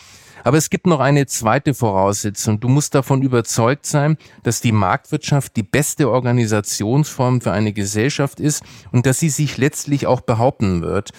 Aber 0.44 0.56
es 0.56 0.70
gibt 0.70 0.86
noch 0.86 1.00
eine 1.00 1.26
zweite 1.26 1.74
Voraussetzung. 1.74 2.60
Du 2.60 2.68
musst 2.68 2.94
davon 2.94 3.22
überzeugt 3.22 3.86
sein, 3.86 4.16
dass 4.42 4.60
die 4.60 4.72
Marktwirtschaft 4.72 5.56
die 5.56 5.62
beste 5.62 6.10
Organisationsform 6.10 7.40
für 7.40 7.52
eine 7.52 7.72
Gesellschaft 7.72 8.40
ist 8.40 8.62
und 8.92 9.06
dass 9.06 9.18
sie 9.18 9.30
sich 9.30 9.56
letztlich 9.56 10.06
auch 10.06 10.20
behaupten 10.20 10.82
wird. 10.82 11.10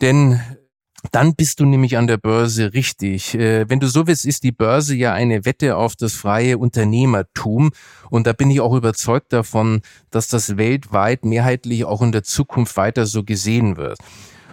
Denn 0.00 0.40
dann 1.12 1.34
bist 1.34 1.60
du 1.60 1.64
nämlich 1.64 1.96
an 1.96 2.06
der 2.06 2.18
Börse 2.18 2.72
richtig. 2.74 3.34
Äh, 3.34 3.68
wenn 3.68 3.80
du 3.80 3.88
so 3.88 4.06
willst, 4.06 4.26
ist 4.26 4.42
die 4.42 4.52
Börse 4.52 4.94
ja 4.94 5.12
eine 5.12 5.44
Wette 5.44 5.76
auf 5.76 5.96
das 5.96 6.14
freie 6.14 6.58
Unternehmertum. 6.58 7.70
Und 8.10 8.26
da 8.26 8.32
bin 8.32 8.50
ich 8.50 8.60
auch 8.60 8.74
überzeugt 8.74 9.32
davon, 9.32 9.80
dass 10.10 10.28
das 10.28 10.56
weltweit 10.56 11.24
mehrheitlich 11.24 11.84
auch 11.84 12.02
in 12.02 12.12
der 12.12 12.22
Zukunft 12.22 12.76
weiter 12.76 13.06
so 13.06 13.24
gesehen 13.24 13.76
wird. 13.76 13.98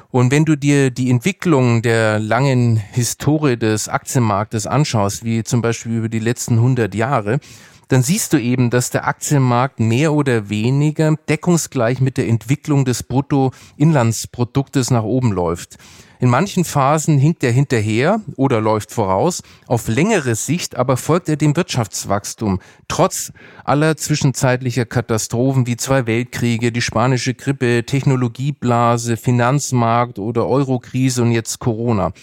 Und 0.10 0.32
wenn 0.32 0.46
du 0.46 0.56
dir 0.56 0.90
die 0.90 1.10
Entwicklung 1.10 1.82
der 1.82 2.20
langen 2.20 2.78
Historie 2.78 3.58
des 3.58 3.90
Aktienmarktes 3.90 4.66
anschaust, 4.66 5.26
wie 5.26 5.44
zum 5.44 5.62
Beispiel 5.62 5.98
über 5.98 6.10
die 6.10 6.20
letzten 6.20 6.56
100 6.56 6.96
Jahre, 6.96 7.40
dann 7.88 8.04
siehst 8.04 8.34
du 8.34 8.38
eben, 8.38 8.70
dass 8.70 8.90
der 8.90 9.08
Aktienmarkt 9.08 9.80
mehr 9.80 10.14
oder 10.14 10.50
weniger 10.50 11.16
deckungsgleich 11.30 12.02
mit 12.02 12.18
der 12.18 12.28
Entwicklung 12.28 12.86
des 12.86 13.04
Bruttoinlandsproduktes 13.04 14.92
nach 14.92 15.04
oben 15.04 15.32
läuft. 15.32 15.78
In 16.20 16.30
manchen 16.30 16.66
Phasen 16.66 17.20
hinkt 17.20 17.44
er 17.44 17.52
hinterher 17.52 18.22
oder 18.38 18.60
läuft 18.60 18.92
voraus. 18.92 19.44
Auf 19.68 19.88
längere 19.88 20.34
Sicht 20.34 20.76
aber 20.76 20.98
folgt 20.98 21.30
er 21.30 21.36
dem 21.36 21.56
Wirtschaftswachstum, 21.56 22.60
trotz 22.88 23.32
aller 23.64 23.98
zwischenzeitlicher 23.98 24.86
Katastrophen 24.86 25.68
wie 25.68 25.78
zwei 25.78 26.08
Weltkriege, 26.08 26.72
die 26.72 26.82
spanische 26.82 27.36
Grippe, 27.36 27.84
Technologieblase, 27.86 29.16
Finanzmarkt 29.16 30.18
oder 30.18 30.48
Eurokrise 30.48 31.22
und 31.22 31.32
jetzt 31.32 31.60
Corona. 31.60 32.14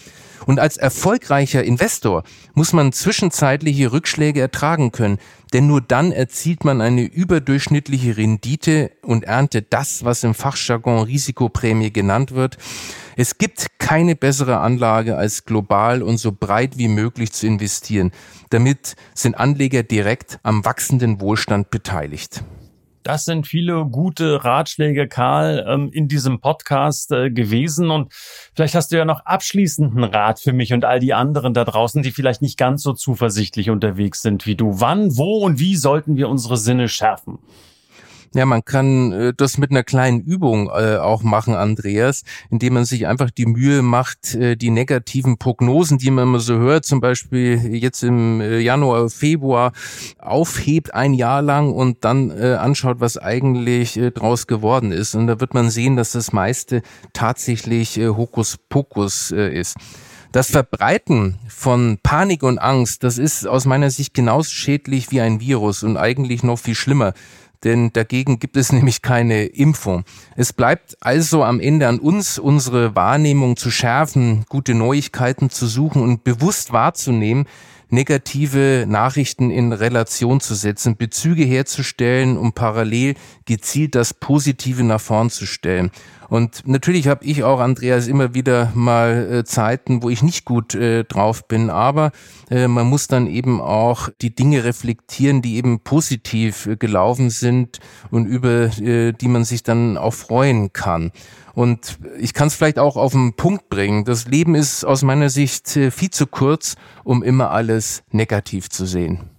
Und 0.45 0.59
als 0.59 0.77
erfolgreicher 0.77 1.63
Investor 1.63 2.23
muss 2.53 2.73
man 2.73 2.91
zwischenzeitliche 2.91 3.91
Rückschläge 3.91 4.41
ertragen 4.41 4.91
können, 4.91 5.17
denn 5.53 5.67
nur 5.67 5.81
dann 5.81 6.11
erzielt 6.11 6.65
man 6.65 6.81
eine 6.81 7.03
überdurchschnittliche 7.03 8.17
Rendite 8.17 8.91
und 9.01 9.23
erntet 9.23 9.73
das, 9.73 10.03
was 10.03 10.23
im 10.23 10.33
Fachjargon 10.33 11.03
Risikoprämie 11.03 11.91
genannt 11.91 12.31
wird. 12.31 12.57
Es 13.15 13.37
gibt 13.37 13.67
keine 13.79 14.15
bessere 14.15 14.59
Anlage 14.59 15.15
als 15.15 15.45
global 15.45 16.03
und 16.03 16.17
so 16.17 16.31
breit 16.31 16.77
wie 16.77 16.89
möglich 16.89 17.31
zu 17.31 17.47
investieren. 17.47 18.11
Damit 18.49 18.95
sind 19.13 19.35
Anleger 19.35 19.83
direkt 19.83 20.39
am 20.43 20.65
wachsenden 20.65 21.21
Wohlstand 21.21 21.69
beteiligt. 21.69 22.43
Das 23.05 23.23
sind 23.23 23.45
viele 23.45 23.85
gute 23.85 24.43
Ratschläge, 24.43 25.07
Karl, 25.07 25.63
ähm, 25.67 25.91
in 25.93 26.07
diesem 26.07 26.39
Podcast 26.39 27.11
äh, 27.11 27.29
gewesen. 27.29 27.91
Und 27.91 28.11
vielleicht 28.55 28.73
hast 28.73 28.91
du 28.91 28.97
ja 28.97 29.05
noch 29.05 29.23
abschließenden 29.27 30.03
Rat 30.03 30.39
für 30.39 30.53
mich 30.53 30.73
und 30.73 30.85
all 30.85 30.99
die 30.99 31.13
anderen 31.13 31.53
da 31.53 31.65
draußen, 31.65 32.01
die 32.01 32.09
vielleicht 32.09 32.41
nicht 32.41 32.57
ganz 32.57 32.81
so 32.81 32.93
zuversichtlich 32.93 33.69
unterwegs 33.69 34.23
sind 34.23 34.47
wie 34.47 34.55
du. 34.55 34.79
Wann, 34.79 35.15
wo 35.17 35.37
und 35.45 35.59
wie 35.59 35.75
sollten 35.75 36.17
wir 36.17 36.29
unsere 36.29 36.57
Sinne 36.57 36.89
schärfen? 36.89 37.37
Ja, 38.33 38.45
man 38.45 38.65
kann 38.65 39.11
äh, 39.11 39.33
das 39.35 39.57
mit 39.57 39.71
einer 39.71 39.83
kleinen 39.83 40.21
Übung 40.21 40.69
äh, 40.69 40.97
auch 40.97 41.23
machen, 41.23 41.55
Andreas, 41.55 42.23
indem 42.49 42.73
man 42.73 42.85
sich 42.85 43.07
einfach 43.07 43.31
die 43.31 43.45
Mühe 43.45 43.81
macht, 43.81 44.35
äh, 44.35 44.55
die 44.55 44.71
negativen 44.71 45.37
Prognosen, 45.37 45.97
die 45.97 46.11
man 46.11 46.25
immer 46.25 46.39
so 46.39 46.55
hört, 46.55 46.85
zum 46.85 47.01
Beispiel 47.01 47.75
jetzt 47.75 48.03
im 48.03 48.41
äh, 48.41 48.59
Januar, 48.59 49.09
Februar, 49.09 49.71
aufhebt 50.19 50.93
ein 50.93 51.13
Jahr 51.13 51.41
lang 51.41 51.71
und 51.71 52.03
dann 52.03 52.31
äh, 52.31 52.55
anschaut, 52.55 52.99
was 52.99 53.17
eigentlich 53.17 53.97
äh, 53.97 54.11
draus 54.11 54.47
geworden 54.47 54.91
ist. 54.91 55.15
Und 55.15 55.27
da 55.27 55.39
wird 55.39 55.53
man 55.53 55.69
sehen, 55.69 55.95
dass 55.95 56.11
das 56.11 56.33
meiste 56.33 56.81
tatsächlich 57.13 57.97
äh, 57.97 58.07
Hokuspokus 58.07 59.31
äh, 59.31 59.53
ist. 59.53 59.77
Das 60.31 60.51
Verbreiten 60.51 61.39
von 61.47 61.97
Panik 62.03 62.43
und 62.43 62.59
Angst, 62.59 63.05
das 63.05 63.17
ist 63.17 63.47
aus 63.47 63.65
meiner 63.65 63.89
Sicht 63.89 64.13
genauso 64.13 64.49
schädlich 64.49 65.09
wie 65.11 65.21
ein 65.21 65.39
Virus 65.39 65.81
und 65.81 65.95
eigentlich 65.95 66.43
noch 66.43 66.59
viel 66.59 66.75
schlimmer 66.75 67.13
denn 67.65 67.91
dagegen 67.91 68.39
gibt 68.39 68.55
es 68.55 68.71
nämlich 68.71 69.01
keine 69.01 69.45
Impfung. 69.45 70.05
Es 70.37 70.53
bleibt 70.53 70.95
also 71.01 71.43
am 71.43 71.59
Ende 71.59 71.87
an 71.87 71.99
uns, 71.99 72.39
unsere 72.39 72.95
Wahrnehmung 72.95 73.57
zu 73.57 73.71
schärfen, 73.71 74.45
gute 74.47 74.73
Neuigkeiten 74.73 75.49
zu 75.49 75.67
suchen 75.67 76.01
und 76.01 76.23
bewusst 76.23 76.71
wahrzunehmen, 76.71 77.45
negative 77.89 78.85
Nachrichten 78.87 79.51
in 79.51 79.73
Relation 79.73 80.39
zu 80.39 80.55
setzen, 80.55 80.97
Bezüge 80.97 81.43
herzustellen, 81.43 82.37
um 82.37 82.53
parallel 82.53 83.15
gezielt 83.45 83.95
das 83.95 84.13
Positive 84.13 84.83
nach 84.83 85.01
vorn 85.01 85.29
zu 85.29 85.45
stellen. 85.45 85.91
Und 86.29 86.67
natürlich 86.67 87.07
habe 87.07 87.25
ich 87.25 87.43
auch, 87.43 87.59
Andreas, 87.59 88.07
immer 88.07 88.33
wieder 88.33 88.71
mal 88.73 89.31
äh, 89.31 89.43
Zeiten, 89.43 90.03
wo 90.03 90.09
ich 90.09 90.23
nicht 90.23 90.45
gut 90.45 90.75
äh, 90.75 91.03
drauf 91.03 91.47
bin, 91.47 91.69
aber 91.69 92.11
äh, 92.49 92.67
man 92.67 92.87
muss 92.87 93.07
dann 93.07 93.27
eben 93.27 93.61
auch 93.61 94.09
die 94.21 94.35
Dinge 94.35 94.63
reflektieren, 94.63 95.41
die 95.41 95.55
eben 95.55 95.79
positiv 95.81 96.65
äh, 96.65 96.75
gelaufen 96.75 97.29
sind 97.29 97.79
und 98.11 98.25
über 98.25 98.65
äh, 98.79 99.11
die 99.13 99.27
man 99.27 99.43
sich 99.43 99.63
dann 99.63 99.97
auch 99.97 100.13
freuen 100.13 100.73
kann. 100.73 101.11
Und 101.53 101.97
ich 102.19 102.33
kann 102.33 102.47
es 102.47 102.55
vielleicht 102.55 102.79
auch 102.79 102.97
auf 102.97 103.13
den 103.13 103.33
Punkt 103.33 103.69
bringen. 103.69 104.03
Das 104.03 104.27
Leben 104.27 104.55
ist 104.55 104.83
aus 104.83 105.03
meiner 105.03 105.29
Sicht 105.29 105.75
äh, 105.77 105.89
viel 105.89 106.09
zu 106.09 106.27
kurz, 106.27 106.75
um 107.03 107.23
immer 107.23 107.51
alles 107.51 108.03
negativ 108.11 108.69
zu 108.69 108.85
sehen. 108.85 109.34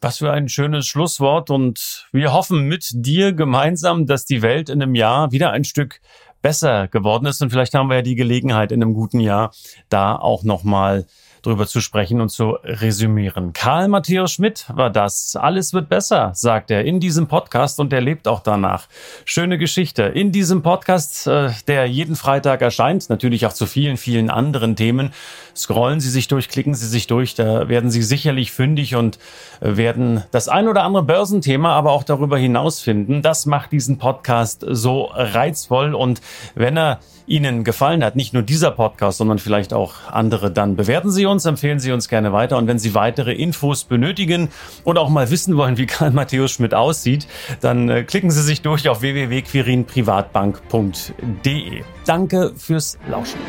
Was 0.00 0.18
für 0.18 0.32
ein 0.32 0.48
schönes 0.48 0.86
Schlusswort. 0.86 1.50
Und 1.50 2.08
wir 2.12 2.32
hoffen 2.32 2.66
mit 2.66 2.88
dir 2.92 3.32
gemeinsam, 3.32 4.06
dass 4.06 4.24
die 4.24 4.42
Welt 4.42 4.68
in 4.68 4.82
einem 4.82 4.94
Jahr 4.94 5.32
wieder 5.32 5.50
ein 5.52 5.64
Stück 5.64 6.00
besser 6.42 6.88
geworden 6.88 7.26
ist. 7.26 7.42
Und 7.42 7.50
vielleicht 7.50 7.74
haben 7.74 7.88
wir 7.88 7.96
ja 7.96 8.02
die 8.02 8.14
Gelegenheit 8.14 8.72
in 8.72 8.82
einem 8.82 8.94
guten 8.94 9.20
Jahr 9.20 9.52
da 9.88 10.16
auch 10.16 10.42
nochmal 10.42 11.06
drüber 11.42 11.66
zu 11.66 11.80
sprechen 11.80 12.20
und 12.20 12.28
zu 12.30 12.56
resümieren. 12.64 13.52
Karl 13.52 13.88
Matthäus 13.88 14.32
Schmidt 14.32 14.66
war 14.74 14.90
das. 14.90 15.36
Alles 15.36 15.72
wird 15.72 15.88
besser, 15.88 16.32
sagt 16.34 16.70
er 16.70 16.84
in 16.84 17.00
diesem 17.00 17.26
Podcast 17.28 17.80
und 17.80 17.92
er 17.92 18.00
lebt 18.00 18.28
auch 18.28 18.40
danach. 18.40 18.86
Schöne 19.24 19.58
Geschichte. 19.58 20.02
In 20.02 20.32
diesem 20.32 20.62
Podcast, 20.62 21.26
äh, 21.26 21.50
der 21.66 21.86
jeden 21.86 22.16
Freitag 22.16 22.62
erscheint, 22.62 23.10
natürlich 23.10 23.46
auch 23.46 23.52
zu 23.52 23.66
vielen, 23.66 23.96
vielen 23.96 24.30
anderen 24.30 24.76
Themen. 24.76 25.12
Scrollen 25.54 26.00
Sie 26.00 26.10
sich 26.10 26.28
durch, 26.28 26.48
klicken 26.48 26.74
Sie 26.74 26.86
sich 26.86 27.06
durch, 27.06 27.34
da 27.34 27.68
werden 27.68 27.90
Sie 27.90 28.02
sicherlich 28.02 28.52
fündig 28.52 28.94
und 28.96 29.18
äh, 29.60 29.76
werden 29.76 30.24
das 30.30 30.48
ein 30.48 30.68
oder 30.68 30.84
andere 30.84 31.02
Börsenthema 31.02 31.72
aber 31.72 31.92
auch 31.92 32.04
darüber 32.04 32.38
hinaus 32.38 32.80
finden. 32.80 33.22
Das 33.22 33.46
macht 33.46 33.72
diesen 33.72 33.98
Podcast 33.98 34.64
so 34.68 35.10
reizvoll 35.12 35.94
und 35.94 36.20
wenn 36.54 36.76
er 36.76 37.00
Ihnen 37.30 37.62
gefallen 37.62 38.02
hat, 38.02 38.16
nicht 38.16 38.34
nur 38.34 38.42
dieser 38.42 38.72
Podcast, 38.72 39.18
sondern 39.18 39.38
vielleicht 39.38 39.72
auch 39.72 39.94
andere, 40.10 40.50
dann 40.50 40.74
bewerten 40.74 41.12
Sie 41.12 41.26
uns, 41.26 41.29
empfehlen 41.46 41.78
Sie 41.78 41.92
uns 41.92 42.08
gerne 42.08 42.32
weiter. 42.32 42.56
Und 42.56 42.66
wenn 42.66 42.78
Sie 42.78 42.94
weitere 42.94 43.32
Infos 43.32 43.84
benötigen 43.84 44.48
oder 44.84 45.00
auch 45.00 45.08
mal 45.08 45.30
wissen 45.30 45.56
wollen, 45.56 45.78
wie 45.78 45.86
Karl 45.86 46.10
Matthäus 46.10 46.50
Schmidt 46.52 46.74
aussieht, 46.74 47.26
dann 47.60 47.88
äh, 47.88 48.02
klicken 48.02 48.30
Sie 48.30 48.42
sich 48.42 48.60
durch 48.62 48.88
auf 48.88 49.02
www.quirinprivatbank.de. 49.02 51.82
Danke 52.04 52.52
fürs 52.56 52.98
Lauschen. 53.08 53.40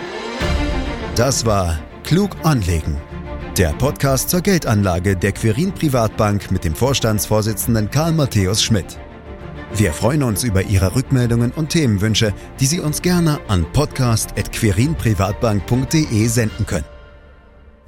Das 1.15 1.45
war 1.45 1.79
Klug 2.03 2.31
anlegen. 2.43 2.97
Der 3.57 3.73
Podcast 3.73 4.29
zur 4.29 4.41
Geldanlage 4.41 5.17
der 5.17 5.33
Quirin 5.33 5.73
Privatbank 5.73 6.51
mit 6.51 6.63
dem 6.63 6.73
Vorstandsvorsitzenden 6.73 7.91
Karl 7.91 8.13
Matthäus 8.13 8.63
Schmidt. 8.63 8.97
Wir 9.73 9.93
freuen 9.93 10.23
uns 10.23 10.43
über 10.43 10.63
Ihre 10.63 10.93
Rückmeldungen 10.95 11.51
und 11.51 11.69
Themenwünsche, 11.69 12.33
die 12.59 12.65
Sie 12.65 12.81
uns 12.81 13.01
gerne 13.01 13.39
an 13.47 13.65
podcast.querinprivatbank.de 13.71 16.27
senden 16.27 16.65
können. 16.65 16.83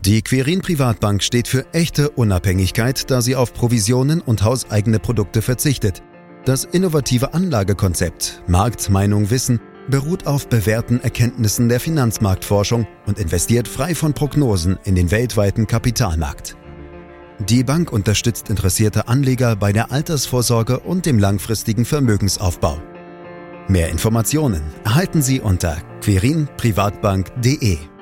Die 0.06 0.22
Querin 0.22 0.60
Privatbank 0.60 1.24
steht 1.24 1.48
für 1.48 1.66
echte 1.74 2.10
Unabhängigkeit, 2.10 3.10
da 3.10 3.22
sie 3.22 3.38
auf 3.38 3.54
Provisionen 3.54 4.20
und 4.20 4.44
hauseigene 4.44 5.00
Produkte 5.00 5.42
verzichtet. 5.42 6.04
Das 6.44 6.66
innovative 6.66 7.34
Anlagekonzept 7.34 8.44
Markt, 8.46 8.90
Meinung, 8.90 9.30
Wissen 9.30 9.62
beruht 9.88 10.28
auf 10.28 10.50
bewährten 10.50 11.00
Erkenntnissen 11.02 11.70
der 11.70 11.80
Finanzmarktforschung 11.80 12.86
und 13.06 13.18
investiert 13.18 13.70
frei 13.70 13.96
von 13.96 14.12
Prognosen 14.14 14.78
in 14.84 14.96
den 14.96 15.10
weltweiten 15.10 15.68
Kapitalmarkt. 15.68 16.58
Die 17.48 17.64
Bank 17.64 17.94
unterstützt 17.94 18.50
interessierte 18.50 19.08
Anleger 19.08 19.56
bei 19.56 19.72
der 19.72 19.94
Altersvorsorge 19.94 20.80
und 20.80 21.06
dem 21.06 21.18
langfristigen 21.18 21.86
Vermögensaufbau. 21.86 22.78
Mehr 23.70 23.88
Informationen 23.88 24.64
erhalten 24.84 25.22
Sie 25.22 25.40
unter 25.40 25.78
querinprivatbank.de. 26.02 27.93